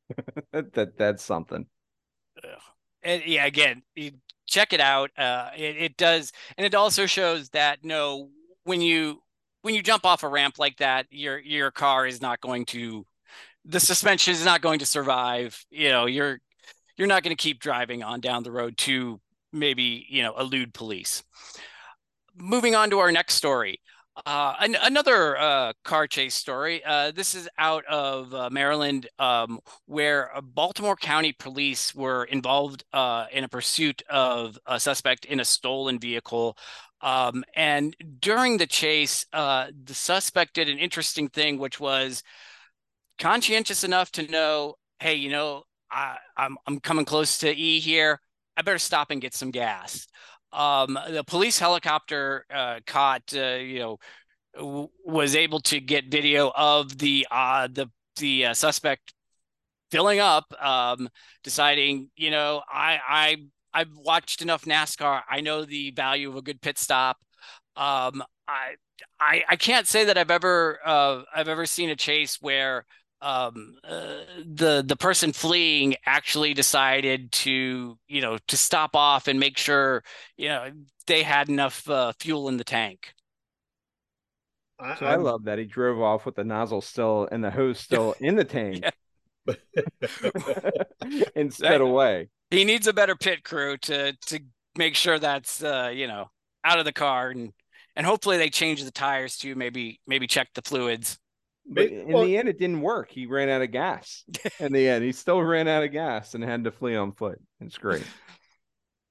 that 0.52 0.98
that's 0.98 1.24
something 1.24 1.66
and 3.04 3.24
yeah, 3.26 3.46
again, 3.46 3.82
you 3.96 4.12
check 4.48 4.74
it 4.74 4.80
out. 4.80 5.12
Uh, 5.18 5.50
it, 5.56 5.78
it 5.78 5.98
does, 5.98 6.32
and 6.58 6.66
it 6.66 6.76
also 6.76 7.06
shows 7.06 7.50
that 7.50 7.84
no, 7.84 8.30
when 8.64 8.82
you 8.82 9.22
when 9.62 9.76
you 9.76 9.82
jump 9.82 10.06
off 10.06 10.24
a 10.24 10.28
ramp 10.28 10.60
like 10.60 10.78
that, 10.78 11.08
your 11.10 11.40
your 11.40 11.72
car 11.72 12.06
is 12.06 12.22
not 12.22 12.42
going 12.42 12.66
to, 12.68 13.06
the 13.66 13.80
suspension 13.80 14.34
is 14.34 14.46
not 14.46 14.62
going 14.62 14.80
to 14.80 14.86
survive. 14.86 15.64
You 15.70 15.90
know, 15.90 16.06
you're 16.06 16.40
you're 16.98 17.08
not 17.08 17.24
going 17.24 17.36
to 17.36 17.42
keep 17.42 17.60
driving 17.60 18.04
on 18.04 18.20
down 18.20 18.44
the 18.44 18.52
road 18.52 18.78
to 18.80 19.20
maybe 19.52 20.06
you 20.10 20.24
know 20.24 20.38
elude 20.38 20.74
police. 20.74 21.24
Moving 22.36 22.76
on 22.76 22.90
to 22.92 23.00
our 23.00 23.12
next 23.12 23.36
story. 23.36 23.82
Uh, 24.26 24.54
an, 24.60 24.76
another 24.84 25.38
uh, 25.38 25.74
car 25.86 26.06
chase 26.06 26.36
story. 26.36 26.84
Uh, 26.84 27.12
this 27.12 27.34
is 27.34 27.48
out 27.58 27.86
of 27.86 28.34
uh, 28.34 28.50
Maryland, 28.52 29.08
um, 29.20 29.60
where 29.86 30.32
Baltimore 30.44 30.98
County 30.98 31.32
police 31.32 31.96
were 31.96 32.26
involved 32.26 32.84
uh, 32.92 33.26
in 33.32 33.46
a 33.46 33.48
pursuit 33.48 34.04
of 34.10 34.60
a 34.66 34.80
suspect 34.80 35.26
in 35.26 35.40
a 35.40 35.46
stolen 35.46 35.98
vehicle. 35.98 36.58
Um, 37.02 37.44
and 37.56 37.96
during 38.20 38.58
the 38.58 38.68
chase, 38.68 39.26
uh, 39.34 39.68
the 39.84 39.94
suspect 39.94 40.56
did 40.56 40.70
an 40.70 40.78
interesting 40.78 41.30
thing, 41.30 41.58
which 41.58 41.80
was 41.80 42.22
conscientious 43.22 43.86
enough 43.86 44.12
to 44.12 44.28
know, 44.28 44.76
hey, 45.00 45.16
you 45.16 45.30
know, 45.30 45.64
I, 45.90 46.18
I'm 46.36 46.58
I'm 46.68 46.80
coming 46.82 47.06
close 47.06 47.38
to 47.40 47.50
E 47.50 47.80
here. 47.80 48.20
I 48.58 48.64
better 48.64 48.80
stop 48.80 49.12
and 49.12 49.22
get 49.22 49.34
some 49.34 49.52
gas. 49.52 50.08
Um, 50.52 51.00
the 51.10 51.24
police 51.24 51.58
helicopter 51.60 52.46
uh, 52.54 52.82
caught, 52.86 53.34
uh, 53.34 53.56
you 53.56 53.80
know, 53.80 53.98
w- 54.56 54.90
was 55.06 55.36
able 55.36 55.62
to 55.62 55.80
get 55.80 56.12
video 56.12 56.52
of 56.56 56.98
the 56.98 57.28
uh, 57.32 57.70
the 57.72 57.88
the 58.18 58.48
uh, 58.48 58.54
suspect 58.54 59.14
filling 59.92 60.20
up, 60.20 60.46
um, 60.62 61.10
deciding, 61.44 62.10
you 62.16 62.32
know, 62.32 62.62
I 62.70 63.00
I 63.08 63.38
I've 63.74 63.96
watched 63.96 64.42
enough 64.42 64.66
NASCAR. 64.66 65.22
I 65.30 65.42
know 65.42 65.64
the 65.66 65.92
value 65.92 66.30
of 66.30 66.36
a 66.36 66.42
good 66.42 66.62
pit 66.62 66.78
stop. 66.78 67.18
Um, 67.78 68.22
I, 68.48 68.76
I, 69.20 69.44
I 69.48 69.56
can't 69.56 69.88
say 69.88 70.06
that 70.06 70.18
I've 70.18 70.32
ever, 70.32 70.80
uh, 70.86 71.22
I've 71.34 71.48
ever 71.48 71.66
seen 71.66 71.90
a 71.90 71.96
chase 71.96 72.38
where 72.42 72.86
um, 73.22 73.76
uh, 73.84 74.18
the 74.46 74.84
the 74.86 74.96
person 74.96 75.34
fleeing 75.34 75.96
actually 76.06 76.54
decided 76.54 77.32
to, 77.32 77.98
you 78.08 78.22
know, 78.22 78.38
to 78.48 78.58
stop 78.58 78.96
off 78.96 79.28
and 79.28 79.40
make 79.40 79.58
sure, 79.58 80.04
you 80.38 80.50
know, 80.50 80.72
they 81.08 81.24
had 81.24 81.50
enough 81.50 81.88
uh, 81.90 82.14
fuel 82.20 82.48
in 82.50 82.58
the 82.58 82.64
tank. 82.64 83.14
I, 84.80 84.96
so 84.96 85.06
I 85.06 85.16
love 85.16 85.44
that 85.44 85.60
he 85.60 85.66
drove 85.66 86.02
off 86.02 86.26
with 86.26 86.36
the 86.36 86.44
nozzle 86.44 86.82
still 86.82 87.28
and 87.32 87.44
the 87.44 87.52
hose 87.52 87.80
still 87.80 88.16
in 88.20 88.36
the 88.36 88.46
tank. 88.46 88.84
instead 91.36 91.82
away 91.82 92.30
he 92.52 92.64
needs 92.64 92.86
a 92.86 92.94
better 92.94 93.16
pit 93.16 93.44
crew 93.44 93.76
to 93.78 94.14
to 94.28 94.40
make 94.78 94.96
sure 94.96 95.18
that's 95.18 95.64
uh, 95.64 95.92
you 95.94 96.08
know 96.08 96.30
out 96.64 96.80
of 96.80 96.86
the 96.86 96.94
car 96.94 97.30
and 97.30 97.52
and 97.96 98.06
hopefully 98.06 98.38
they 98.38 98.50
change 98.50 98.84
the 98.84 98.92
tires 98.92 99.38
too. 99.38 99.56
Maybe 99.56 100.00
maybe 100.08 100.28
check 100.28 100.50
the 100.54 100.62
fluids. 100.62 101.18
But 101.66 101.86
in 101.86 102.08
well, 102.08 102.24
the 102.24 102.38
end, 102.38 102.50
it 102.50 102.60
didn't 102.60 102.82
work. 102.82 103.12
He 103.12 103.28
ran 103.28 103.50
out 103.50 103.62
of 103.62 103.72
gas. 103.72 104.24
in 104.60 104.74
the 104.74 104.88
end, 104.88 105.04
he 105.04 105.12
still 105.12 105.42
ran 105.42 105.68
out 105.68 105.84
of 105.84 105.92
gas 105.92 106.34
and 106.34 106.44
had 106.44 106.64
to 106.64 106.72
flee 106.72 106.96
on 106.96 107.14
foot. 107.14 107.40
It's 107.60 107.78
great. 107.78 108.04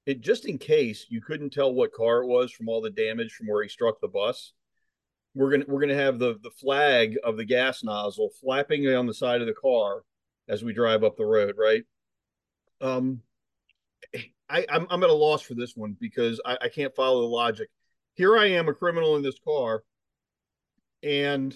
It 0.07 0.21
just 0.21 0.47
in 0.47 0.57
case 0.57 1.05
you 1.09 1.21
couldn't 1.21 1.51
tell 1.51 1.71
what 1.71 1.93
car 1.93 2.23
it 2.23 2.27
was 2.27 2.51
from 2.51 2.67
all 2.67 2.81
the 2.81 2.89
damage 2.89 3.33
from 3.33 3.45
where 3.45 3.61
he 3.61 3.69
struck 3.69 4.01
the 4.01 4.07
bus. 4.07 4.51
We're 5.35 5.51
gonna 5.51 5.65
we're 5.67 5.79
gonna 5.79 5.93
have 5.93 6.17
the 6.17 6.39
the 6.41 6.49
flag 6.49 7.17
of 7.23 7.37
the 7.37 7.45
gas 7.45 7.83
nozzle 7.83 8.31
flapping 8.41 8.87
on 8.87 9.05
the 9.05 9.13
side 9.13 9.41
of 9.41 9.47
the 9.47 9.53
car 9.53 10.01
as 10.49 10.63
we 10.63 10.73
drive 10.73 11.03
up 11.03 11.17
the 11.17 11.25
road, 11.25 11.53
right? 11.55 11.83
Um, 12.81 13.21
I, 14.49 14.65
I'm, 14.69 14.87
I'm 14.89 15.03
at 15.03 15.09
a 15.09 15.13
loss 15.13 15.41
for 15.43 15.53
this 15.53 15.75
one 15.75 15.95
because 15.99 16.41
I, 16.45 16.57
I 16.63 16.69
can't 16.69 16.95
follow 16.95 17.21
the 17.21 17.27
logic. 17.27 17.69
Here 18.15 18.37
I 18.37 18.47
am, 18.47 18.67
a 18.67 18.73
criminal 18.73 19.15
in 19.15 19.21
this 19.21 19.39
car, 19.45 19.83
and 21.03 21.55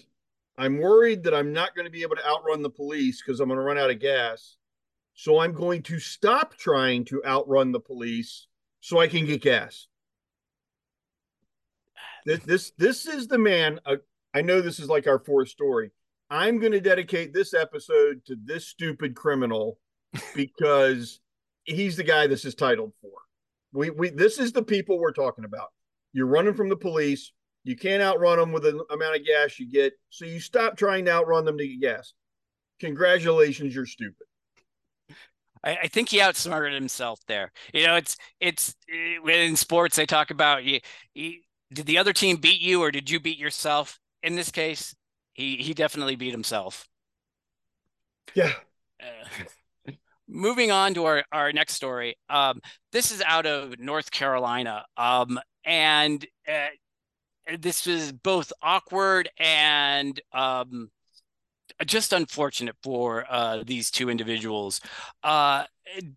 I'm 0.58 0.78
worried 0.78 1.24
that 1.24 1.34
I'm 1.34 1.52
not 1.52 1.76
going 1.76 1.86
to 1.86 1.92
be 1.92 2.02
able 2.02 2.16
to 2.16 2.28
outrun 2.28 2.62
the 2.62 2.70
police 2.70 3.22
because 3.22 3.40
I'm 3.40 3.50
going 3.50 3.58
to 3.58 3.64
run 3.64 3.78
out 3.78 3.90
of 3.90 4.00
gas. 4.00 4.56
So 5.14 5.40
I'm 5.40 5.54
going 5.54 5.82
to 5.84 6.00
stop 6.00 6.56
trying 6.56 7.06
to 7.06 7.24
outrun 7.26 7.72
the 7.72 7.80
police 7.80 8.48
so 8.82 9.00
I 9.00 9.08
can 9.08 9.26
get 9.26 9.42
gas. 9.42 9.88
This 12.26 12.40
this, 12.40 12.72
this 12.78 13.06
is 13.06 13.28
the 13.28 13.38
man. 13.38 13.80
Uh, 13.86 13.98
I 14.34 14.42
know 14.42 14.62
this 14.62 14.80
is 14.80 14.90
like 14.90 15.08
our 15.08 15.20
fourth 15.20 15.50
story. 15.50 15.92
I'm 16.30 16.60
going 16.60 16.72
to 16.72 16.82
dedicate 16.82 17.34
this 17.34 17.54
episode 17.54 18.26
to 18.26 18.36
this 18.44 18.68
stupid 18.68 19.16
criminal 19.16 19.80
because 20.36 21.20
he's 21.66 21.98
the 21.98 22.04
guy 22.04 22.28
this 22.28 22.46
is 22.46 22.56
titled 22.56 22.94
for. 23.02 23.12
We 23.74 23.90
we 23.90 24.10
this 24.10 24.40
is 24.40 24.52
the 24.52 24.64
people 24.64 25.00
we're 25.00 25.12
talking 25.12 25.46
about. 25.46 25.70
You're 26.14 26.28
running 26.28 26.54
from 26.54 26.70
the 26.70 26.78
police. 26.78 27.32
You 27.66 27.76
can't 27.76 28.04
outrun 28.04 28.38
them 28.38 28.52
with 28.52 28.62
the 28.62 28.86
amount 28.92 29.16
of 29.16 29.26
gas 29.26 29.60
you 29.60 29.70
get, 29.70 29.94
so 30.12 30.24
you 30.24 30.40
stop 30.40 30.78
trying 30.78 31.04
to 31.06 31.12
outrun 31.12 31.46
them 31.46 31.58
to 31.58 31.68
get 31.68 31.82
gas. 31.82 32.14
Congratulations, 32.80 33.74
you're 33.74 33.88
stupid. 33.88 34.28
I, 35.64 35.88
think 35.88 36.10
he 36.10 36.22
outsmarted 36.22 36.74
himself 36.74 37.20
there. 37.28 37.52
You 37.74 37.88
know, 37.88 37.96
it's 37.96 38.18
it's 38.40 38.76
in 38.88 39.56
sports 39.56 39.96
they 39.96 40.06
talk 40.06 40.30
about 40.30 40.64
you, 40.64 40.80
you. 41.16 41.40
Did 41.74 41.88
the 41.88 41.98
other 41.98 42.14
team 42.14 42.38
beat 42.38 42.62
you, 42.62 42.84
or 42.84 42.92
did 42.92 43.10
you 43.10 43.20
beat 43.20 43.40
yourself? 43.40 44.00
In 44.22 44.36
this 44.36 44.52
case, 44.52 44.96
he 45.34 45.58
he 45.58 45.74
definitely 45.74 46.16
beat 46.16 46.32
himself. 46.32 46.88
Yeah. 48.36 48.54
Uh, 49.02 49.92
moving 50.28 50.70
on 50.70 50.94
to 50.94 51.06
our, 51.06 51.24
our 51.32 51.52
next 51.52 51.74
story. 51.74 52.16
Um, 52.30 52.62
this 52.92 53.12
is 53.12 53.24
out 53.26 53.48
of 53.48 53.80
North 53.80 54.12
Carolina. 54.12 54.86
Um, 54.98 55.40
and 55.66 56.24
uh, 56.48 56.68
this 57.60 57.86
was 57.86 58.12
both 58.12 58.52
awkward 58.62 59.30
and 59.38 60.20
um, 60.34 60.90
just 61.86 62.14
unfortunate 62.14 62.76
for 62.84 63.26
uh, 63.30 63.64
these 63.66 63.92
two 63.92 64.10
individuals. 64.10 64.82
Uh, 65.24 65.66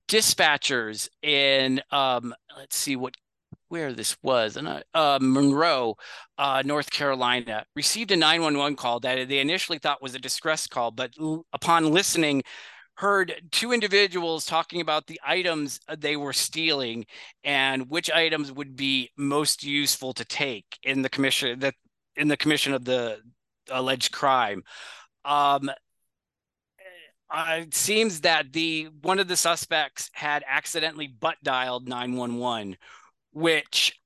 dispatchers 0.08 1.08
in, 1.22 1.80
um, 1.90 2.34
let's 2.56 2.76
see 2.76 2.96
what 2.96 3.14
where 3.68 3.92
this 3.92 4.16
was, 4.22 4.56
uh, 4.56 4.80
uh, 4.94 5.18
Monroe, 5.20 5.94
uh, 6.38 6.62
North 6.64 6.90
Carolina, 6.90 7.66
received 7.76 8.10
a 8.10 8.16
911 8.16 8.76
call 8.76 8.98
that 9.00 9.28
they 9.28 9.40
initially 9.40 9.78
thought 9.78 10.02
was 10.02 10.14
a 10.14 10.18
distress 10.18 10.66
call, 10.66 10.90
but 10.90 11.12
upon 11.52 11.92
listening, 11.92 12.42
heard 12.98 13.32
two 13.52 13.72
individuals 13.72 14.44
talking 14.44 14.80
about 14.80 15.06
the 15.06 15.20
items 15.24 15.78
uh, 15.86 15.94
they 15.96 16.16
were 16.16 16.32
stealing 16.32 17.06
and 17.44 17.88
which 17.88 18.10
items 18.10 18.50
would 18.50 18.74
be 18.74 19.08
most 19.16 19.62
useful 19.62 20.12
to 20.12 20.24
take 20.24 20.66
in 20.82 21.00
the 21.02 21.08
commission 21.08 21.60
that 21.60 21.74
in 22.16 22.26
the 22.26 22.36
commission 22.36 22.74
of 22.74 22.84
the 22.84 23.20
alleged 23.70 24.10
crime. 24.10 24.64
Um, 25.24 25.70
uh, 27.30 27.58
it 27.60 27.72
seems 27.72 28.22
that 28.22 28.52
the 28.52 28.88
one 29.02 29.20
of 29.20 29.28
the 29.28 29.36
suspects 29.36 30.10
had 30.12 30.42
accidentally 30.48 31.06
butt 31.06 31.36
dialed 31.44 31.86
911, 31.86 32.76
which 33.32 33.96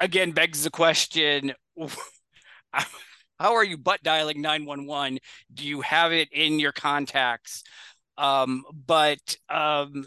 again 0.00 0.32
begs 0.32 0.64
the 0.64 0.70
question 0.70 1.54
how 3.38 3.54
are 3.54 3.64
you 3.64 3.76
butt 3.76 4.02
dialing 4.02 4.40
911 4.40 5.18
do 5.52 5.66
you 5.66 5.80
have 5.82 6.12
it 6.12 6.28
in 6.32 6.58
your 6.58 6.72
contacts? 6.72 7.62
Um, 8.18 8.64
but 8.86 9.36
um, 9.48 10.06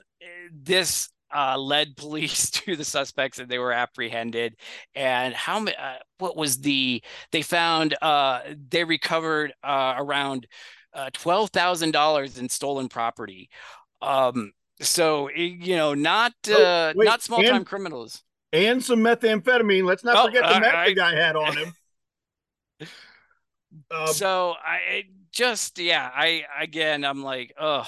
this 0.51 1.09
uh, 1.35 1.57
led 1.57 1.95
police 1.97 2.49
to 2.49 2.75
the 2.75 2.83
suspects 2.83 3.39
and 3.39 3.49
they 3.49 3.59
were 3.59 3.71
apprehended. 3.71 4.55
And 4.95 5.33
how 5.33 5.65
uh, 5.65 5.95
what 6.17 6.35
was 6.35 6.59
the 6.59 7.03
they 7.31 7.41
found 7.41 7.95
uh, 8.01 8.41
they 8.69 8.83
recovered 8.83 9.53
uh, 9.63 9.95
around 9.97 10.47
uh, 10.93 11.11
$12,000 11.13 12.39
in 12.39 12.49
stolen 12.49 12.89
property. 12.89 13.49
Um, 14.01 14.53
so 14.81 15.29
you 15.29 15.75
know 15.75 15.93
not 15.93 16.31
oh, 16.49 16.93
wait, 16.95 17.05
not 17.05 17.21
small 17.21 17.43
time 17.43 17.65
criminals. 17.65 18.23
and 18.53 18.81
some 18.81 18.99
methamphetamine. 18.99 19.83
Let's 19.83 20.05
not 20.05 20.15
oh, 20.15 20.25
forget 20.27 20.43
the 20.43 20.59
meth 20.61 20.73
I, 20.73 20.89
the 20.89 20.95
guy 20.95 21.15
had 21.15 21.35
on 21.35 21.57
him 21.57 21.73
um, 23.91 24.07
so 24.07 24.55
I 24.63 25.05
just 25.31 25.79
yeah, 25.79 26.09
I 26.13 26.43
again 26.59 27.03
I'm 27.03 27.23
like, 27.23 27.53
oh. 27.59 27.87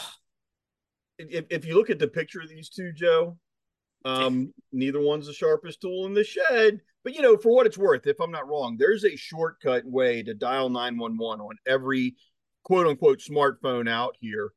If 1.17 1.45
if 1.49 1.65
you 1.65 1.75
look 1.75 1.89
at 1.89 1.99
the 1.99 2.07
picture 2.07 2.41
of 2.41 2.49
these 2.49 2.69
two, 2.69 2.91
Joe, 2.93 3.37
um, 4.05 4.53
neither 4.71 4.99
one's 4.99 5.27
the 5.27 5.33
sharpest 5.33 5.81
tool 5.81 6.05
in 6.07 6.13
the 6.13 6.23
shed. 6.23 6.81
But 7.03 7.15
you 7.15 7.21
know, 7.21 7.37
for 7.37 7.53
what 7.53 7.65
it's 7.65 7.77
worth, 7.77 8.07
if 8.07 8.19
I'm 8.19 8.31
not 8.31 8.47
wrong, 8.47 8.77
there's 8.77 9.05
a 9.05 9.15
shortcut 9.15 9.85
way 9.85 10.23
to 10.23 10.33
dial 10.33 10.69
911 10.69 11.45
on 11.45 11.55
every 11.67 12.15
quote 12.63 12.87
unquote 12.87 13.19
smartphone 13.19 13.89
out 13.89 14.15
here. 14.19 14.51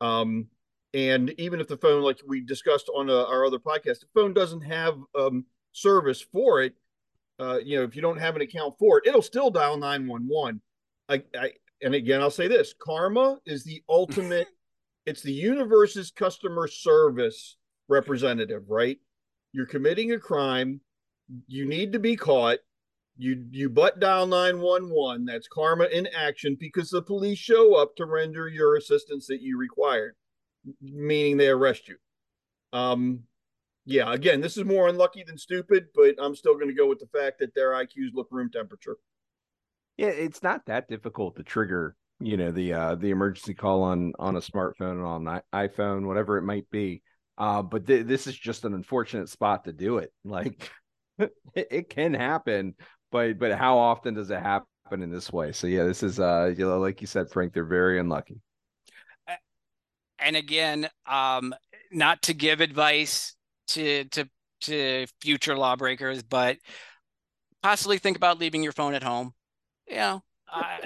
Um, 0.00 0.48
and 0.92 1.30
even 1.38 1.60
if 1.60 1.68
the 1.68 1.76
phone, 1.76 2.02
like 2.02 2.20
we 2.26 2.40
discussed 2.40 2.90
on 2.94 3.08
a, 3.08 3.14
uh, 3.14 3.24
our 3.26 3.46
other 3.46 3.58
podcast, 3.58 4.00
the 4.00 4.06
phone 4.14 4.34
doesn't 4.34 4.62
have 4.62 4.96
um, 5.18 5.44
service 5.72 6.20
for 6.20 6.62
it, 6.62 6.74
uh, 7.38 7.58
you 7.64 7.76
know, 7.76 7.84
if 7.84 7.94
you 7.94 8.02
don't 8.02 8.18
have 8.18 8.36
an 8.36 8.42
account 8.42 8.74
for 8.78 8.98
it, 8.98 9.06
it'll 9.06 9.22
still 9.22 9.50
dial 9.50 9.76
911. 9.76 10.60
I, 11.10 11.22
I 11.38 11.50
and 11.82 11.94
again, 11.94 12.20
I'll 12.20 12.30
say 12.30 12.48
this: 12.48 12.74
karma 12.80 13.38
is 13.44 13.64
the 13.64 13.82
ultimate. 13.88 14.48
it's 15.06 15.22
the 15.22 15.32
universe's 15.32 16.10
customer 16.10 16.68
service 16.68 17.56
representative, 17.88 18.62
right? 18.68 18.98
You're 19.52 19.66
committing 19.66 20.12
a 20.12 20.18
crime. 20.18 20.80
You 21.46 21.66
need 21.66 21.92
to 21.92 21.98
be 21.98 22.16
caught. 22.16 22.58
You 23.16 23.44
you 23.50 23.68
butt 23.68 23.98
dial 24.00 24.26
911. 24.26 25.24
That's 25.24 25.48
karma 25.48 25.84
in 25.86 26.06
action 26.16 26.56
because 26.58 26.90
the 26.90 27.02
police 27.02 27.38
show 27.38 27.74
up 27.74 27.96
to 27.96 28.06
render 28.06 28.48
your 28.48 28.76
assistance 28.76 29.26
that 29.26 29.42
you 29.42 29.58
required, 29.58 30.14
meaning 30.80 31.36
they 31.36 31.48
arrest 31.48 31.88
you. 31.88 31.96
Um, 32.72 33.24
yeah, 33.84 34.12
again, 34.12 34.40
this 34.40 34.56
is 34.56 34.64
more 34.64 34.88
unlucky 34.88 35.24
than 35.24 35.36
stupid, 35.36 35.86
but 35.94 36.14
I'm 36.18 36.36
still 36.36 36.54
going 36.54 36.68
to 36.68 36.74
go 36.74 36.88
with 36.88 37.00
the 37.00 37.18
fact 37.18 37.40
that 37.40 37.54
their 37.54 37.72
IQs 37.72 38.14
look 38.14 38.28
room 38.30 38.50
temperature. 38.50 38.96
Yeah, 40.00 40.08
it's 40.08 40.42
not 40.42 40.64
that 40.64 40.88
difficult 40.88 41.36
to 41.36 41.42
trigger, 41.42 41.94
you 42.20 42.38
know, 42.38 42.52
the 42.52 42.72
uh 42.72 42.94
the 42.94 43.10
emergency 43.10 43.52
call 43.52 43.82
on 43.82 44.14
on 44.18 44.34
a 44.34 44.40
smartphone 44.40 45.06
on 45.06 45.28
an 45.28 45.42
iPhone, 45.52 46.06
whatever 46.06 46.38
it 46.38 46.42
might 46.42 46.64
be. 46.70 47.02
Uh, 47.36 47.60
but 47.60 47.86
th- 47.86 48.06
this 48.06 48.26
is 48.26 48.34
just 48.34 48.64
an 48.64 48.72
unfortunate 48.72 49.28
spot 49.28 49.64
to 49.64 49.74
do 49.74 49.98
it. 49.98 50.10
Like 50.24 50.70
it, 51.18 51.32
it 51.54 51.90
can 51.90 52.14
happen, 52.14 52.76
but 53.12 53.38
but 53.38 53.52
how 53.52 53.76
often 53.76 54.14
does 54.14 54.30
it 54.30 54.40
happen 54.40 54.66
in 54.90 55.10
this 55.10 55.30
way? 55.30 55.52
So 55.52 55.66
yeah, 55.66 55.84
this 55.84 56.02
is 56.02 56.18
uh 56.18 56.54
you 56.56 56.66
know 56.66 56.78
like 56.78 57.02
you 57.02 57.06
said, 57.06 57.28
Frank, 57.28 57.52
they're 57.52 57.66
very 57.66 58.00
unlucky. 58.00 58.40
And 60.18 60.34
again, 60.34 60.88
um, 61.04 61.54
not 61.92 62.22
to 62.22 62.32
give 62.32 62.62
advice 62.62 63.36
to 63.68 64.04
to 64.04 64.30
to 64.62 65.06
future 65.20 65.58
lawbreakers, 65.58 66.22
but 66.22 66.56
possibly 67.62 67.98
think 67.98 68.16
about 68.16 68.38
leaving 68.38 68.62
your 68.62 68.72
phone 68.72 68.94
at 68.94 69.02
home. 69.02 69.34
You 69.90 69.96
know, 69.96 70.22
uh, 70.52 70.76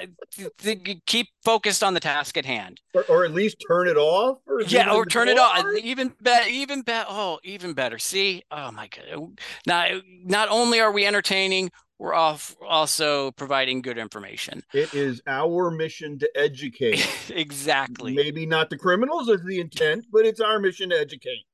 keep 1.06 1.28
focused 1.44 1.82
on 1.82 1.94
the 1.94 2.00
task 2.00 2.36
at 2.36 2.44
hand, 2.44 2.80
or, 2.94 3.04
or 3.08 3.24
at 3.24 3.32
least 3.32 3.62
turn 3.66 3.88
it 3.88 3.96
off. 3.96 4.38
Or 4.46 4.62
yeah, 4.62 4.92
or 4.92 5.06
turn 5.06 5.28
it 5.28 5.38
off. 5.38 5.64
Even 5.82 6.12
better. 6.20 6.48
Even 6.48 6.82
better. 6.82 7.06
Oh, 7.08 7.38
even 7.44 7.72
better. 7.72 7.98
See, 7.98 8.42
oh 8.50 8.70
my 8.70 8.88
god. 8.88 9.38
Not 9.66 9.90
not 10.24 10.48
only 10.50 10.80
are 10.80 10.92
we 10.92 11.06
entertaining, 11.06 11.70
we're 11.98 12.14
off 12.14 12.56
also 12.66 13.30
providing 13.32 13.80
good 13.80 13.98
information. 13.98 14.62
It 14.72 14.92
is 14.94 15.22
our 15.26 15.70
mission 15.70 16.18
to 16.18 16.30
educate. 16.34 17.06
exactly. 17.30 18.14
Maybe 18.14 18.46
not 18.46 18.70
the 18.70 18.78
criminals 18.78 19.30
as 19.30 19.42
the 19.44 19.60
intent, 19.60 20.06
but 20.12 20.26
it's 20.26 20.40
our 20.40 20.58
mission 20.58 20.90
to 20.90 20.98
educate. 20.98 21.44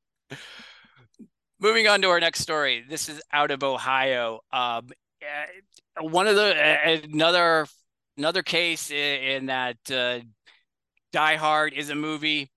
Moving 1.61 1.89
on 1.89 2.01
to 2.03 2.09
our 2.09 2.21
next 2.21 2.41
story. 2.41 2.83
This 2.89 3.09
is 3.09 3.21
out 3.33 3.51
of 3.51 3.63
Ohio. 3.63 4.41
Um, 4.53 4.89
one 5.99 6.27
of 6.27 6.37
the 6.37 7.03
another 7.05 7.67
another 8.17 8.43
case 8.43 8.91
in, 8.91 9.47
that 9.47 9.79
uh, 9.91 10.21
Die 11.13 11.37
Hard 11.37 11.73
is 11.73 11.91
a 11.91 11.95
movie. 11.95 12.51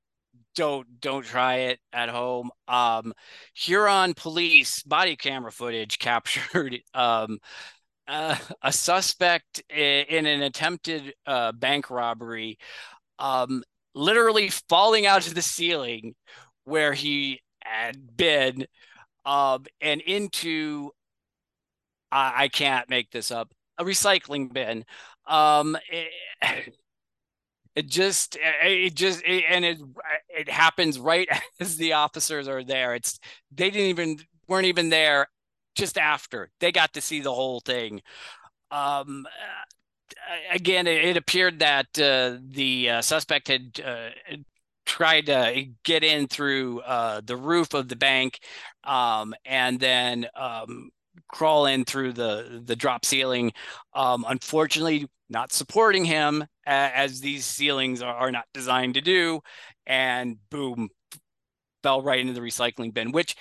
Don't 0.56 1.00
don't 1.00 1.26
try 1.26 1.56
it 1.56 1.80
at 1.92 2.10
home. 2.10 2.52
Um, 2.68 3.14
Huron 3.56 4.14
police 4.14 4.84
body 4.84 5.16
camera 5.16 5.52
footage 5.52 6.00
captured 6.00 6.80
um, 6.94 7.40
uh, 8.08 8.38
a 8.62 8.72
suspect 8.72 9.64
in, 9.70 10.06
in 10.10 10.26
an 10.26 10.42
attempted 10.44 11.14
uh, 11.26 11.52
bank 11.54 11.90
robbery, 11.90 12.58
um, 13.20 13.64
literally 13.96 14.50
falling 14.70 15.06
out 15.06 15.28
of 15.28 15.36
the 15.36 15.42
ceiling 15.42 16.14
where 16.66 16.94
he 16.94 17.42
had 17.64 18.16
been, 18.16 18.66
um, 19.26 19.66
and 19.82 20.02
into 20.02 20.92
I, 22.14 22.44
I 22.44 22.48
can't 22.48 22.90
make 22.90 23.12
this 23.12 23.32
up 23.32 23.52
a 23.78 23.84
recycling 23.84 24.54
bin. 24.54 24.86
Um, 25.26 25.78
it, 25.90 26.10
it 27.76 27.88
just 27.88 28.38
it 28.40 28.94
just 28.94 29.24
it, 29.26 29.44
and 29.50 29.66
it 29.66 29.80
it 30.30 30.50
happens 30.50 31.00
right 31.00 31.28
as 31.60 31.78
the 31.78 31.94
officers 31.94 32.48
are 32.48 32.64
there. 32.64 32.94
It's 32.96 33.20
they 33.52 33.70
didn't 33.70 33.88
even 33.88 34.20
weren't 34.48 34.68
even 34.68 34.90
there 34.90 35.28
just 35.76 35.98
after 35.98 36.52
they 36.60 36.72
got 36.72 36.94
to 36.94 37.02
see 37.02 37.22
the 37.22 37.34
whole 37.34 37.60
thing. 37.60 38.02
Um, 38.72 39.26
again, 40.52 40.88
it, 40.88 41.04
it 41.06 41.18
appeared 41.18 41.60
that 41.60 41.88
uh, 42.00 42.38
the 42.42 42.90
uh, 42.90 43.02
suspect 43.02 43.48
had 43.48 43.82
uh, 43.84 44.10
tried 44.86 45.28
to 45.28 45.66
get 45.84 46.04
in 46.04 46.28
through 46.28 46.82
uh, 46.82 47.22
the 47.24 47.38
roof 47.38 47.74
of 47.74 47.88
the 47.90 47.96
bank, 47.96 48.40
um, 48.84 49.34
and 49.46 49.80
then 49.80 50.28
um, 50.36 50.90
crawl 51.28 51.66
in 51.66 51.86
through 51.86 52.14
the 52.14 52.62
the 52.66 52.76
drop 52.76 53.06
ceiling. 53.06 53.54
Um, 53.94 54.26
unfortunately, 54.28 55.08
not 55.30 55.52
supporting 55.52 56.06
him 56.06 56.46
as 56.66 57.20
these 57.20 57.46
ceilings 57.46 58.02
are, 58.02 58.32
not 58.32 58.46
designed 58.54 58.94
to 58.94 59.02
do, 59.02 59.42
and 59.86 60.38
boom, 60.50 60.90
fell 61.82 62.02
right 62.02 62.20
into 62.20 62.34
the 62.34 62.42
recycling 62.42 62.94
bin. 62.94 63.12
Which, 63.12 63.36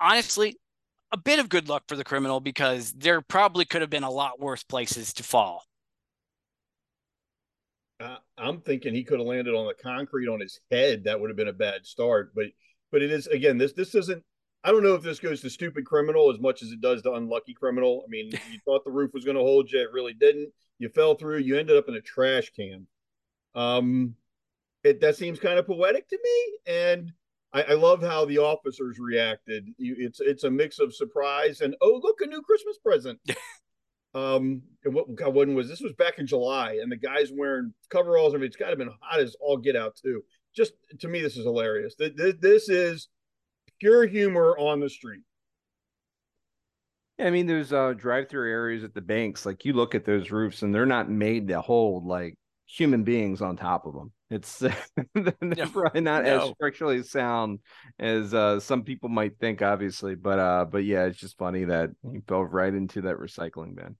honestly, 0.00 0.58
a 1.12 1.16
bit 1.16 1.38
of 1.38 1.48
good 1.48 1.68
luck 1.68 1.84
for 1.88 1.96
the 1.96 2.04
criminal 2.04 2.40
because 2.40 2.92
there 2.92 3.20
probably 3.20 3.64
could 3.64 3.80
have 3.80 3.90
been 3.90 4.02
a 4.02 4.10
lot 4.10 4.40
worse 4.40 4.62
places 4.62 5.12
to 5.14 5.22
fall. 5.22 5.64
Uh, 8.00 8.16
I'm 8.36 8.60
thinking 8.60 8.92
he 8.92 9.04
could 9.04 9.20
have 9.20 9.26
landed 9.26 9.54
on 9.54 9.66
the 9.66 9.74
concrete 9.74 10.28
on 10.28 10.40
his 10.40 10.60
head. 10.70 11.04
That 11.04 11.20
would 11.20 11.30
have 11.30 11.36
been 11.36 11.48
a 11.48 11.52
bad 11.52 11.86
start. 11.86 12.32
But 12.34 12.46
but 12.90 13.02
it 13.02 13.10
is 13.10 13.26
again 13.28 13.56
this 13.56 13.72
this 13.72 13.94
isn't 13.94 14.22
I 14.64 14.70
don't 14.70 14.82
know 14.82 14.94
if 14.94 15.02
this 15.02 15.20
goes 15.20 15.42
to 15.42 15.50
stupid 15.50 15.84
criminal 15.84 16.32
as 16.32 16.40
much 16.40 16.62
as 16.62 16.70
it 16.70 16.80
does 16.80 17.02
to 17.02 17.12
unlucky 17.12 17.52
criminal. 17.52 18.02
I 18.04 18.08
mean, 18.08 18.30
you 18.50 18.58
thought 18.64 18.84
the 18.84 18.90
roof 18.90 19.12
was 19.12 19.24
going 19.24 19.36
to 19.36 19.42
hold 19.42 19.70
you, 19.70 19.80
it 19.80 19.92
really 19.92 20.14
didn't. 20.14 20.50
You 20.78 20.88
fell 20.88 21.14
through. 21.14 21.38
You 21.38 21.58
ended 21.58 21.76
up 21.76 21.88
in 21.88 21.94
a 21.94 22.00
trash 22.00 22.50
can. 22.56 22.86
Um, 23.54 24.16
it 24.82 25.00
that 25.00 25.16
seems 25.16 25.38
kind 25.38 25.58
of 25.58 25.66
poetic 25.66 26.08
to 26.08 26.18
me, 26.22 26.72
and 26.74 27.12
I, 27.52 27.62
I 27.62 27.72
love 27.74 28.02
how 28.02 28.24
the 28.24 28.38
officers 28.38 28.98
reacted. 28.98 29.68
You, 29.78 29.96
it's 29.98 30.20
it's 30.20 30.44
a 30.44 30.50
mix 30.50 30.78
of 30.78 30.94
surprise 30.94 31.60
and 31.60 31.76
oh 31.80 32.00
look 32.02 32.20
a 32.20 32.26
new 32.26 32.42
Christmas 32.42 32.78
present. 32.78 33.20
um, 34.14 34.62
and 34.84 34.94
what 34.94 35.14
God, 35.14 35.34
when 35.34 35.54
was 35.54 35.68
this? 35.68 35.80
Was 35.80 35.92
back 35.92 36.18
in 36.18 36.26
July, 36.26 36.78
and 36.82 36.90
the 36.90 36.96
guys 36.96 37.30
wearing 37.32 37.72
coveralls. 37.90 38.34
I 38.34 38.38
mean, 38.38 38.46
it's 38.46 38.56
got 38.56 38.66
to 38.66 38.72
have 38.72 38.78
been 38.78 38.90
hot 39.00 39.20
as 39.20 39.36
all 39.40 39.56
get 39.56 39.76
out 39.76 39.96
too. 39.96 40.22
Just 40.54 40.72
to 41.00 41.08
me, 41.08 41.20
this 41.20 41.36
is 41.36 41.44
hilarious. 41.44 41.94
This, 41.96 42.34
this 42.40 42.68
is 42.68 43.08
pure 43.80 44.06
humor 44.06 44.56
on 44.58 44.80
the 44.80 44.88
street. 44.88 45.22
I 47.18 47.30
mean, 47.30 47.46
there's 47.46 47.72
uh, 47.72 47.92
drive-through 47.92 48.50
areas 48.50 48.82
at 48.82 48.94
the 48.94 49.00
banks. 49.00 49.46
Like 49.46 49.64
you 49.64 49.72
look 49.72 49.94
at 49.94 50.04
those 50.04 50.30
roofs, 50.30 50.62
and 50.62 50.74
they're 50.74 50.86
not 50.86 51.08
made 51.08 51.48
to 51.48 51.60
hold 51.60 52.04
like 52.04 52.36
human 52.66 53.04
beings 53.04 53.40
on 53.40 53.56
top 53.56 53.86
of 53.86 53.94
them. 53.94 54.12
It's 54.30 54.58
they're 55.14 55.34
no, 55.40 55.66
probably 55.66 56.00
not 56.00 56.24
no. 56.24 56.46
as 56.46 56.50
structurally 56.50 57.02
sound 57.02 57.60
as 57.98 58.34
uh, 58.34 58.58
some 58.58 58.82
people 58.82 59.08
might 59.08 59.38
think, 59.38 59.62
obviously. 59.62 60.16
But 60.16 60.38
uh, 60.38 60.64
but 60.64 60.84
yeah, 60.84 61.04
it's 61.04 61.18
just 61.18 61.38
funny 61.38 61.64
that 61.64 61.90
he 62.10 62.20
fell 62.26 62.42
right 62.42 62.74
into 62.74 63.02
that 63.02 63.18
recycling 63.18 63.76
bin. 63.76 63.96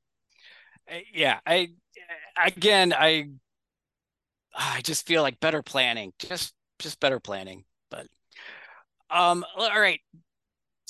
Uh, 0.91 0.99
yeah, 1.15 1.39
I 1.47 1.69
again, 2.37 2.93
I 2.93 3.29
I 4.55 4.81
just 4.83 5.07
feel 5.07 5.23
like 5.23 5.39
better 5.39 5.63
planning, 5.63 6.13
just 6.19 6.53
just 6.81 6.99
better 6.99 7.21
planning. 7.21 7.65
Um, 9.11 9.45
all 9.57 9.81
right, 9.81 10.01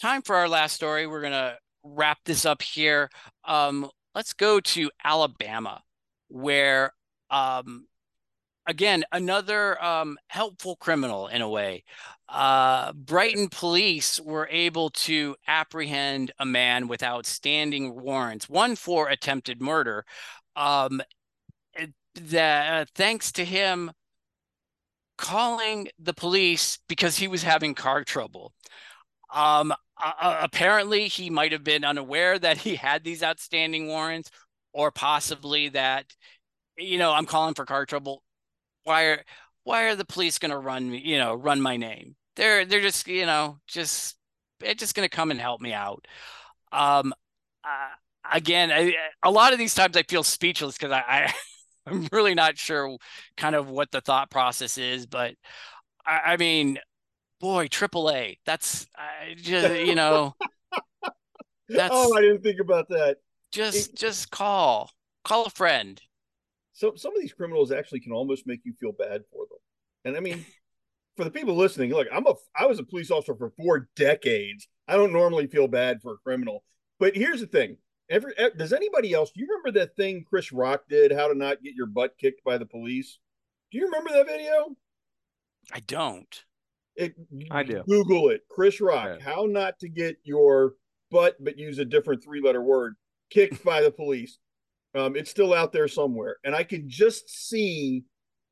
time 0.01 0.23
for 0.23 0.37
our 0.37 0.49
last 0.49 0.75
story. 0.75 1.07
We're 1.07 1.23
gonna 1.23 1.57
wrap 1.83 2.19
this 2.25 2.47
up 2.47 2.63
here. 2.63 3.11
Um, 3.45 3.91
let's 4.15 4.33
go 4.33 4.61
to 4.61 4.91
Alabama, 5.05 5.83
where 6.29 6.93
um, 7.31 7.87
again 8.67 9.05
another 9.13 9.83
um, 9.83 10.19
helpful 10.29 10.77
criminal 10.77 11.29
in 11.29 11.43
a 11.43 11.49
way. 11.49 11.85
Uh, 12.29 12.93
Brighton 12.95 13.49
police 13.49 14.19
were 14.21 14.49
able 14.51 14.91
to 14.91 15.37
apprehend 15.47 16.33
a 16.39 16.47
man 16.47 16.89
with 16.89 17.03
outstanding 17.03 18.01
warrants, 18.01 18.49
one 18.49 18.77
for 18.77 19.09
attempted 19.09 19.61
murder. 19.61 20.05
Um, 20.57 21.03
that 22.15 22.83
uh, 22.83 22.85
thanks 22.95 23.33
to 23.33 23.45
him 23.45 23.91
calling 25.19 25.89
the 25.99 26.15
police 26.15 26.79
because 26.89 27.17
he 27.19 27.29
was 27.29 27.43
having 27.43 27.75
car 27.75 28.05
trouble. 28.05 28.53
Um, 29.33 29.73
uh, 30.03 30.39
apparently, 30.43 31.09
he 31.09 31.31
might 31.31 31.53
have 31.53 31.65
been 31.65 31.85
unaware 31.85 32.39
that 32.39 32.59
he 32.59 32.77
had 32.77 33.05
these 33.05 33.23
outstanding 33.23 33.89
warrants, 33.89 34.31
or 34.73 34.91
possibly 34.91 35.69
that, 35.71 36.07
you 36.79 36.99
know, 36.99 37.13
I'm 37.13 37.27
calling 37.27 37.55
for 37.55 37.65
car 37.65 37.87
trouble. 37.87 38.23
Why 38.85 39.05
are 39.05 39.25
why 39.65 39.85
are 39.85 39.97
the 39.97 40.05
police 40.05 40.39
going 40.39 40.51
to 40.51 40.59
run 40.59 40.91
me? 40.91 41.01
You 41.05 41.19
know, 41.19 41.35
run 41.35 41.61
my 41.61 41.77
name? 41.77 42.17
They're 42.37 42.65
they're 42.67 42.81
just 42.81 43.07
you 43.09 43.27
know 43.27 43.61
just 43.69 44.17
they're 44.61 44.75
just 44.75 44.95
going 44.95 45.09
to 45.09 45.15
come 45.17 45.31
and 45.31 45.41
help 45.41 45.61
me 45.61 45.73
out. 45.73 46.07
Um, 46.73 47.15
uh, 47.65 47.91
again, 48.33 48.73
I, 48.73 48.95
a 49.23 49.31
lot 49.31 49.53
of 49.53 49.59
these 49.59 49.75
times 49.75 49.97
I 49.97 50.03
feel 50.05 50.23
speechless 50.23 50.77
because 50.77 50.93
I, 50.93 51.03
I 51.09 51.35
I'm 51.87 52.09
really 52.13 52.35
not 52.35 52.59
sure 52.59 52.97
kind 53.37 53.55
of 53.55 53.69
what 53.69 53.91
the 53.91 54.01
thought 54.01 54.31
process 54.31 54.79
is, 54.79 55.07
but 55.07 55.35
I, 56.07 56.21
I 56.33 56.37
mean, 56.37 56.79
boy, 57.41 57.69
AAA. 57.69 58.39
That's 58.47 58.87
I 58.97 59.35
just 59.37 59.87
you 59.87 59.95
know. 59.95 60.35
Oh, 61.03 61.11
that's 61.69 61.91
oh, 61.95 62.17
I 62.17 62.21
didn't 62.21 62.43
think 62.43 62.61
about 62.61 62.89
that. 62.91 63.19
Just 63.53 63.91
it, 63.91 63.97
just 63.97 64.31
call 64.31 64.91
call 65.25 65.47
a 65.47 65.51
friend. 65.51 66.01
So 66.73 66.95
some 66.97 67.15
of 67.15 67.21
these 67.21 67.33
criminals 67.33 67.71
actually 67.73 68.01
can 68.01 68.13
almost 68.13 68.47
make 68.47 68.61
you 68.65 68.75
feel 68.81 68.93
bad 68.93 69.23
for 69.33 69.47
them, 69.51 69.59
and 70.05 70.17
I 70.17 70.21
mean. 70.21 70.45
for 71.17 71.25
the 71.25 71.31
people 71.31 71.55
listening, 71.55 71.91
look, 71.91 72.09
I'm 72.13 72.27
a 72.27 72.35
I 72.59 72.67
was 72.67 72.79
a 72.81 72.85
police 72.85 73.11
officer 73.11 73.35
for 73.37 73.51
four 73.51 73.89
decades. 73.97 74.67
I 74.89 74.97
don't 74.97 75.13
normally 75.13 75.47
feel 75.47 75.69
bad 75.69 76.03
for 76.03 76.15
a 76.15 76.19
criminal, 76.19 76.65
but 76.99 77.17
here's 77.17 77.41
the 77.41 77.47
thing: 77.47 77.77
Every 78.11 78.35
does 78.57 78.73
anybody 78.73 79.13
else? 79.15 79.31
Do 79.31 79.41
you 79.41 79.47
remember 79.49 79.79
that 79.81 79.97
thing 79.97 80.25
Chris 80.29 80.53
Rock 80.53 80.85
did? 80.89 81.13
How 81.13 81.29
to 81.29 81.35
not 81.35 81.63
get 81.63 81.75
your 81.75 81.87
butt 81.87 82.17
kicked 82.19 82.45
by 82.45 82.59
the 82.59 82.67
police? 82.67 83.19
Do 83.71 83.79
you 83.79 83.87
remember 83.87 84.11
that 84.13 84.27
video? 84.27 84.77
I 85.73 85.81
don't. 85.81 86.45
It, 86.97 87.15
I 87.51 87.63
do. 87.63 87.83
Google 87.89 88.29
it. 88.29 88.43
Chris 88.51 88.81
Rock. 88.81 89.19
Yeah. 89.19 89.25
How 89.25 89.47
not 89.47 89.79
to 89.81 89.89
get 89.89 90.19
your 90.23 90.75
butt, 91.11 91.43
but 91.43 91.59
use 91.59 91.79
a 91.79 91.85
different 91.85 92.23
three-letter 92.23 92.63
word, 92.63 92.95
kicked 93.31 93.65
by 93.65 93.81
the 93.83 93.91
police. 93.91 94.39
Um, 94.95 95.17
it's 95.17 95.31
still 95.31 95.53
out 95.53 95.73
there 95.73 95.89
somewhere, 95.89 96.37
and 96.45 96.55
I 96.55 96.63
can 96.63 96.89
just 96.89 97.29
see 97.29 98.05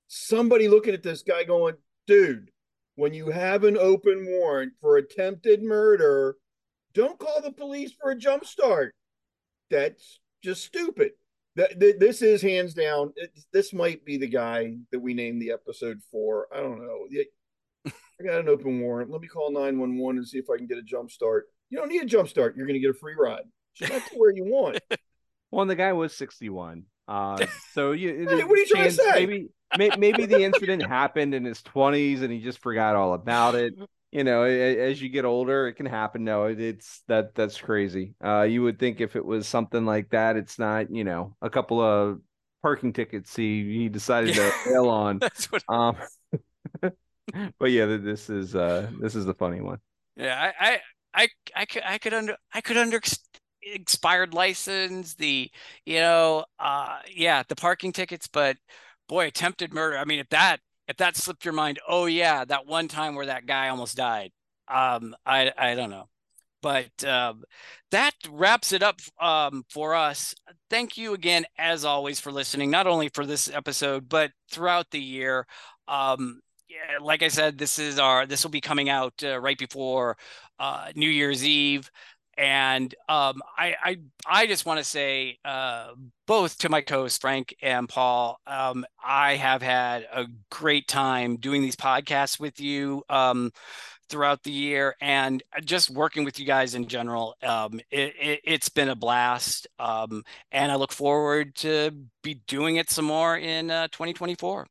somebody 0.09 0.67
looking 0.67 0.95
at 0.95 1.03
this 1.03 1.23
guy 1.23 1.45
going, 1.45 1.77
"Dude, 2.09 2.51
when 2.97 3.15
you 3.15 3.31
have 3.31 3.63
an 3.65 3.77
open 3.77 4.27
warrant 4.27 4.73
for 4.81 4.97
attempted 4.97 5.63
murder, 5.63 6.37
Don't 6.95 7.19
call 7.19 7.41
the 7.41 7.53
police 7.53 7.93
for 7.93 8.11
a 8.11 8.17
jump 8.17 8.45
start. 8.45 8.95
That's 9.73 10.21
just 10.45 10.65
stupid. 10.65 11.13
That, 11.57 11.81
this 11.99 12.23
is 12.23 12.41
hands 12.41 12.75
down. 12.75 13.13
this 13.53 13.73
might 13.73 14.05
be 14.05 14.17
the 14.17 14.29
guy 14.29 14.77
that 14.91 15.01
we 15.01 15.15
named 15.15 15.43
the 15.43 15.51
episode 15.51 16.01
for. 16.11 16.47
I 16.55 16.61
don't 16.61 16.81
know. 16.81 17.07
I 17.87 18.25
got 18.25 18.41
an 18.41 18.49
open 18.49 18.81
warrant. 18.81 19.11
Let 19.11 19.21
me 19.21 19.29
call 19.29 19.51
911 19.53 20.19
and 20.19 20.29
see 20.29 20.39
if 20.39 20.49
I 20.53 20.57
can 20.57 20.67
get 20.67 20.79
a 20.79 20.83
jump 20.83 21.11
start. 21.11 21.47
You 21.71 21.79
don't 21.79 21.89
need 21.89 22.03
a 22.03 22.07
jump 22.07 22.29
start. 22.29 22.57
You're 22.57 22.67
going 22.67 22.81
to 22.81 22.81
get 22.81 22.91
a 22.91 22.99
free 22.99 23.15
ride. 23.19 23.43
Just 23.75 23.93
So 23.93 23.99
that's 23.99 24.15
where 24.15 24.31
you 24.31 24.45
want. 24.45 24.79
Well, 25.51 25.67
the 25.67 25.75
guy 25.75 25.93
was 25.93 26.15
61. 26.15 26.85
Uh, 27.09 27.45
so 27.73 27.93
you, 27.93 28.27
hey, 28.29 28.45
what 28.45 28.53
are 28.53 28.57
you 28.57 28.67
trying 28.67 28.85
to 28.85 28.93
say? 28.93 29.49
Maybe, 29.77 29.97
maybe 29.99 30.27
the 30.27 30.43
incident 30.43 30.87
happened 30.87 31.35
in 31.35 31.45
his 31.45 31.61
20s 31.63 32.23
and 32.23 32.33
he 32.33 32.41
just 32.41 32.59
forgot 32.59 32.97
all 32.97 33.15
about 33.15 33.55
it. 33.55 33.75
You 34.13 34.25
know, 34.25 34.43
as 34.43 35.01
you 35.01 35.09
get 35.09 35.25
older, 35.25 35.69
it 35.69 35.75
can 35.75 35.87
happen. 35.87 36.23
No, 36.23 36.45
it's 36.45 37.03
that 37.09 37.35
that's 37.35 37.59
crazy. 37.59 38.15
Uh, 38.23 38.43
you 38.43 38.63
would 38.63 38.79
think 38.79 39.01
if 39.01 39.17
it 39.17 39.25
was 39.25 39.49
something 39.49 39.87
like 39.87 40.11
that, 40.11 40.37
it's 40.37 40.59
not. 40.59 40.95
You 40.95 41.05
know, 41.05 41.35
a 41.41 41.49
couple 41.49 41.81
of 41.81 42.21
parking 42.61 42.93
tickets 42.93 43.35
he 43.35 43.65
he 43.79 43.89
decided 43.89 44.35
to 44.35 44.53
bail 44.67 44.89
on. 44.89 45.19
That's 45.19 45.51
what. 45.51 45.63
Um, 45.67 45.97
but 47.59 47.71
yeah, 47.71 47.87
this 47.87 48.29
is 48.29 48.55
uh 48.55 48.91
this 49.01 49.15
is 49.15 49.25
the 49.25 49.35
funny 49.35 49.63
one. 49.63 49.79
Yeah, 50.17 50.53
I 50.61 50.69
I 50.69 50.81
I 51.15 51.29
I 51.57 51.65
could 51.65 51.83
I 51.87 51.99
could 51.99 52.15
under 52.15 52.37
I 52.53 52.61
could 52.61 52.77
under 52.77 53.01
expired 53.63 54.35
license 54.35 55.15
the 55.15 55.51
you 55.87 56.01
know 56.01 56.45
uh 56.59 56.99
yeah 57.15 57.45
the 57.47 57.55
parking 57.55 57.93
tickets 57.93 58.27
but 58.27 58.57
boy 59.09 59.29
attempted 59.29 59.73
murder 59.73 59.97
i 59.97 60.05
mean 60.05 60.19
if 60.19 60.29
that 60.31 60.59
if 60.93 60.99
that 60.99 61.17
slipped 61.17 61.45
your 61.45 61.55
mind 61.55 61.81
oh 61.89 62.07
yeah 62.07 62.45
that 62.45 62.67
one 62.67 62.87
time 62.87 63.15
where 63.15 63.27
that 63.27 63.47
guy 63.47 63.69
almost 63.69 63.97
died 63.97 64.31
um 64.69 65.15
i 65.27 65.51
i 65.57 65.75
don't 65.75 65.91
know 65.91 66.07
but 66.63 67.05
um, 67.05 67.43
that 67.91 68.15
wraps 68.31 68.73
it 68.73 68.83
up 68.83 69.01
um, 69.21 69.65
for 69.69 69.95
us. 69.95 70.35
Thank 70.71 70.97
you 70.97 71.13
again, 71.13 71.45
as 71.59 71.85
always, 71.85 72.21
for 72.21 72.31
listening, 72.31 72.71
not 72.71 72.87
only 72.87 73.09
for 73.09 73.27
this 73.27 73.51
episode, 73.51 74.09
but 74.09 74.31
throughout 74.51 74.87
the 74.93 75.01
year. 75.01 75.47
Um, 75.89 76.41
yeah, 76.69 76.99
like 77.03 77.23
I 77.23 77.29
said, 77.29 77.59
this 77.59 77.79
is 77.79 77.99
our 77.99 78.27
this 78.27 78.45
will 78.45 78.51
be 78.51 78.61
coming 78.61 78.89
out 78.89 79.13
uh, 79.23 79.39
right 79.41 79.59
before 79.59 80.17
uh, 80.59 80.93
New 80.95 81.11
Year's 81.11 81.45
Eve, 81.45 81.91
and 82.37 82.95
um, 83.09 83.43
I, 83.57 83.75
I 83.83 83.99
I 84.27 84.47
just 84.47 84.65
want 84.65 84.79
to 84.79 84.85
say 84.85 85.39
uh, 85.45 85.93
both 86.27 86.59
to 86.59 86.69
my 86.69 86.81
co-hosts 86.81 87.19
Frank 87.19 87.55
and 87.63 87.89
Paul, 87.89 88.39
um, 88.47 88.85
I 89.05 89.37
have 89.37 89.63
had 89.63 90.07
a 90.13 90.27
great 90.51 90.89
time 90.89 91.37
doing 91.37 91.63
these 91.63 91.77
podcasts 91.77 92.41
with 92.41 92.61
you 92.61 93.03
um, 93.09 93.53
throughout 94.09 94.43
the 94.43 94.53
year, 94.53 94.95
and 95.01 95.43
just 95.65 95.91
working 95.91 96.25
with 96.25 96.39
you 96.39 96.47
guys 96.47 96.75
in 96.75 96.87
general. 96.89 97.35
Um, 97.43 97.81
it, 97.91 98.41
has 98.47 98.67
it, 98.69 98.75
been 98.75 98.89
a 98.89 98.97
blast, 98.97 99.67
um, 99.79 100.23
and 100.51 100.73
I 100.73 100.77
look 100.77 100.93
forward 100.93 101.55
to 101.57 101.91
be 102.23 102.35
doing 102.47 102.77
it 102.77 102.91
some 102.91 103.05
more 103.05 103.37
in 103.37 103.71
uh, 103.71 103.89
2024. 103.89 104.67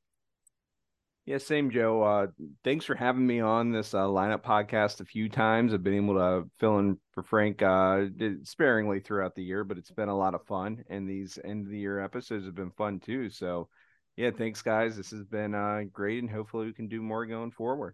Yeah, 1.25 1.37
same, 1.37 1.69
Joe. 1.69 2.01
Uh, 2.01 2.27
thanks 2.63 2.83
for 2.83 2.95
having 2.95 3.27
me 3.27 3.39
on 3.41 3.71
this 3.71 3.93
uh, 3.93 4.05
lineup 4.05 4.43
podcast 4.43 5.01
a 5.01 5.05
few 5.05 5.29
times. 5.29 5.71
I've 5.71 5.83
been 5.83 5.93
able 5.93 6.15
to 6.15 6.49
fill 6.59 6.79
in 6.79 6.97
for 7.11 7.21
Frank 7.21 7.61
uh, 7.61 8.05
sparingly 8.43 9.01
throughout 9.01 9.35
the 9.35 9.43
year, 9.43 9.63
but 9.63 9.77
it's 9.77 9.91
been 9.91 10.09
a 10.09 10.17
lot 10.17 10.33
of 10.33 10.45
fun. 10.47 10.83
And 10.89 11.07
these 11.07 11.37
end 11.45 11.67
of 11.67 11.71
the 11.71 11.77
year 11.77 11.99
episodes 11.99 12.45
have 12.45 12.55
been 12.55 12.71
fun 12.71 12.99
too. 12.99 13.29
So, 13.29 13.69
yeah, 14.17 14.31
thanks, 14.35 14.63
guys. 14.63 14.97
This 14.97 15.11
has 15.11 15.23
been 15.23 15.53
uh, 15.53 15.81
great, 15.91 16.23
and 16.23 16.31
hopefully 16.31 16.65
we 16.65 16.73
can 16.73 16.87
do 16.87 17.03
more 17.03 17.27
going 17.27 17.51
forward. 17.51 17.93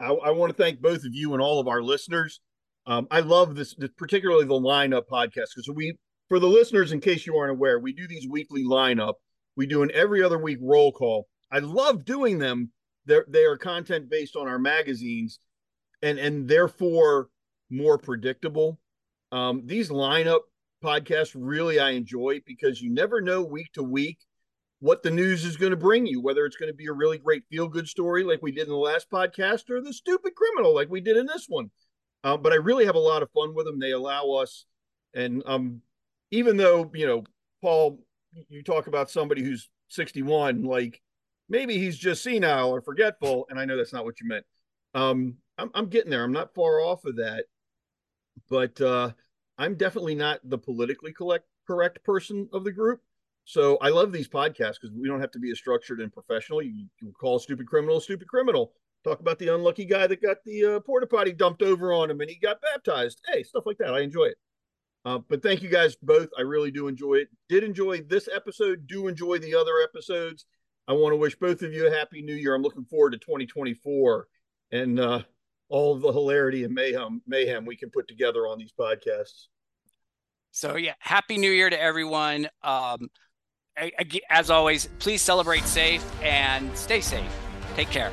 I, 0.00 0.06
I 0.06 0.30
want 0.30 0.56
to 0.56 0.62
thank 0.62 0.80
both 0.80 1.04
of 1.04 1.12
you 1.14 1.34
and 1.34 1.42
all 1.42 1.60
of 1.60 1.68
our 1.68 1.82
listeners. 1.82 2.40
Um, 2.86 3.06
I 3.10 3.20
love 3.20 3.56
this, 3.56 3.74
particularly 3.98 4.46
the 4.46 4.54
lineup 4.54 5.02
podcast, 5.12 5.50
because 5.54 5.70
we, 5.74 5.98
for 6.30 6.38
the 6.38 6.48
listeners, 6.48 6.92
in 6.92 7.00
case 7.00 7.26
you 7.26 7.36
aren't 7.36 7.52
aware, 7.52 7.78
we 7.78 7.92
do 7.92 8.08
these 8.08 8.26
weekly 8.26 8.64
lineup. 8.64 9.14
We 9.54 9.66
do 9.66 9.82
an 9.82 9.90
every 9.92 10.22
other 10.22 10.38
week 10.38 10.58
roll 10.62 10.90
call 10.90 11.28
I 11.50 11.58
love 11.60 12.04
doing 12.04 12.38
them. 12.38 12.70
They're 13.06 13.26
they 13.28 13.44
are 13.44 13.56
content 13.56 14.08
based 14.08 14.36
on 14.36 14.48
our 14.48 14.58
magazines, 14.58 15.38
and 16.02 16.18
and 16.18 16.48
therefore 16.48 17.28
more 17.70 17.98
predictable. 17.98 18.78
Um, 19.32 19.62
these 19.64 19.90
lineup 19.90 20.40
podcasts 20.82 21.34
really 21.34 21.80
I 21.80 21.90
enjoy 21.90 22.40
because 22.46 22.80
you 22.80 22.90
never 22.90 23.20
know 23.20 23.42
week 23.42 23.72
to 23.74 23.82
week 23.82 24.18
what 24.80 25.02
the 25.02 25.10
news 25.10 25.44
is 25.44 25.56
going 25.56 25.70
to 25.70 25.76
bring 25.76 26.06
you, 26.06 26.20
whether 26.20 26.44
it's 26.44 26.56
going 26.56 26.70
to 26.70 26.76
be 26.76 26.86
a 26.86 26.92
really 26.92 27.16
great 27.16 27.42
feel 27.50 27.68
good 27.68 27.88
story 27.88 28.22
like 28.22 28.42
we 28.42 28.52
did 28.52 28.64
in 28.64 28.68
the 28.68 28.76
last 28.76 29.10
podcast 29.10 29.70
or 29.70 29.80
the 29.80 29.92
stupid 29.92 30.34
criminal 30.34 30.74
like 30.74 30.90
we 30.90 31.00
did 31.00 31.16
in 31.16 31.26
this 31.26 31.46
one. 31.48 31.70
Uh, 32.22 32.36
but 32.36 32.52
I 32.52 32.56
really 32.56 32.84
have 32.84 32.94
a 32.94 33.00
lot 33.00 33.22
of 33.22 33.30
fun 33.30 33.54
with 33.54 33.66
them. 33.66 33.78
They 33.78 33.92
allow 33.92 34.30
us, 34.32 34.66
and 35.14 35.42
um, 35.46 35.80
even 36.30 36.56
though 36.56 36.90
you 36.94 37.06
know, 37.06 37.24
Paul, 37.62 38.00
you 38.48 38.62
talk 38.62 38.86
about 38.86 39.10
somebody 39.10 39.42
who's 39.42 39.68
61, 39.88 40.64
like 40.64 41.00
maybe 41.48 41.78
he's 41.78 41.98
just 41.98 42.22
senile 42.22 42.70
or 42.70 42.80
forgetful. 42.80 43.46
And 43.50 43.58
I 43.58 43.64
know 43.64 43.76
that's 43.76 43.92
not 43.92 44.04
what 44.04 44.20
you 44.20 44.28
meant. 44.28 44.44
Um, 44.94 45.36
I'm, 45.58 45.70
I'm 45.74 45.86
getting 45.86 46.10
there. 46.10 46.24
I'm 46.24 46.32
not 46.32 46.54
far 46.54 46.80
off 46.80 47.04
of 47.04 47.16
that, 47.16 47.44
but 48.48 48.80
uh, 48.80 49.10
I'm 49.58 49.74
definitely 49.74 50.14
not 50.14 50.40
the 50.44 50.58
politically 50.58 51.12
correct 51.12 51.46
correct 51.66 52.04
person 52.04 52.48
of 52.52 52.64
the 52.64 52.72
group. 52.72 53.00
So 53.44 53.76
I 53.80 53.88
love 53.88 54.12
these 54.12 54.28
podcasts 54.28 54.76
because 54.80 54.92
we 54.94 55.08
don't 55.08 55.20
have 55.20 55.30
to 55.32 55.38
be 55.38 55.50
as 55.50 55.58
structured 55.58 56.00
and 56.00 56.12
professional. 56.12 56.62
You, 56.62 56.86
you 57.00 57.12
call 57.12 57.38
stupid 57.38 57.66
criminal 57.66 58.00
stupid 58.00 58.28
criminal. 58.28 58.72
Talk 59.04 59.20
about 59.20 59.38
the 59.38 59.48
unlucky 59.48 59.84
guy 59.84 60.06
that 60.06 60.22
got 60.22 60.38
the 60.46 60.76
uh, 60.76 60.80
porta 60.80 61.06
potty 61.06 61.32
dumped 61.32 61.60
over 61.60 61.92
on 61.92 62.10
him 62.10 62.20
and 62.20 62.30
he 62.30 62.36
got 62.36 62.62
baptized. 62.62 63.20
Hey, 63.30 63.42
stuff 63.42 63.66
like 63.66 63.76
that. 63.78 63.92
I 63.92 64.00
enjoy 64.00 64.24
it. 64.24 64.38
Uh, 65.04 65.18
but 65.28 65.42
thank 65.42 65.62
you 65.62 65.68
guys 65.68 65.96
both. 65.96 66.30
I 66.38 66.40
really 66.40 66.70
do 66.70 66.88
enjoy 66.88 67.16
it. 67.16 67.28
Did 67.50 67.64
enjoy 67.64 68.00
this 68.00 68.28
episode. 68.34 68.86
Do 68.86 69.08
enjoy 69.08 69.38
the 69.38 69.54
other 69.54 69.82
episodes. 69.82 70.46
I 70.86 70.92
want 70.92 71.12
to 71.12 71.16
wish 71.16 71.34
both 71.36 71.62
of 71.62 71.72
you 71.72 71.86
a 71.86 71.90
happy 71.90 72.20
new 72.20 72.34
year. 72.34 72.54
I'm 72.54 72.62
looking 72.62 72.84
forward 72.84 73.12
to 73.12 73.18
2024 73.18 74.28
and 74.72 75.00
uh, 75.00 75.22
all 75.68 75.94
of 75.94 76.02
the 76.02 76.12
hilarity 76.12 76.64
and 76.64 76.74
mayhem 76.74 77.22
mayhem 77.26 77.64
we 77.64 77.76
can 77.76 77.90
put 77.90 78.06
together 78.06 78.46
on 78.46 78.58
these 78.58 78.72
podcasts. 78.78 79.46
So 80.50 80.76
yeah, 80.76 80.94
happy 80.98 81.38
new 81.38 81.50
year 81.50 81.70
to 81.70 81.80
everyone. 81.80 82.48
Um, 82.62 83.08
as 84.30 84.50
always, 84.50 84.88
please 84.98 85.22
celebrate 85.22 85.64
safe 85.64 86.04
and 86.22 86.76
stay 86.76 87.00
safe. 87.00 87.24
Take 87.74 87.90
care. 87.90 88.12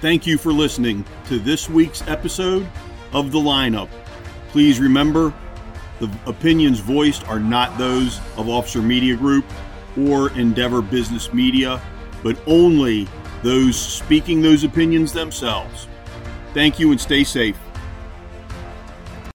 Thank 0.00 0.26
you 0.26 0.38
for 0.38 0.52
listening 0.52 1.04
to 1.26 1.38
this 1.38 1.68
week's 1.68 2.06
episode 2.08 2.66
of 3.12 3.32
The 3.32 3.38
Lineup. 3.38 3.88
Please 4.48 4.80
remember 4.80 5.32
the 6.00 6.10
opinions 6.26 6.80
voiced 6.80 7.26
are 7.28 7.40
not 7.40 7.76
those 7.76 8.18
of 8.36 8.48
Officer 8.48 8.80
Media 8.80 9.16
Group 9.16 9.44
or 9.96 10.30
Endeavor 10.32 10.82
Business 10.82 11.32
Media, 11.32 11.80
but 12.22 12.38
only 12.46 13.08
those 13.42 13.78
speaking 13.78 14.42
those 14.42 14.64
opinions 14.64 15.12
themselves. 15.12 15.86
Thank 16.54 16.78
you 16.78 16.90
and 16.90 17.00
stay 17.00 17.24
safe. 17.24 17.56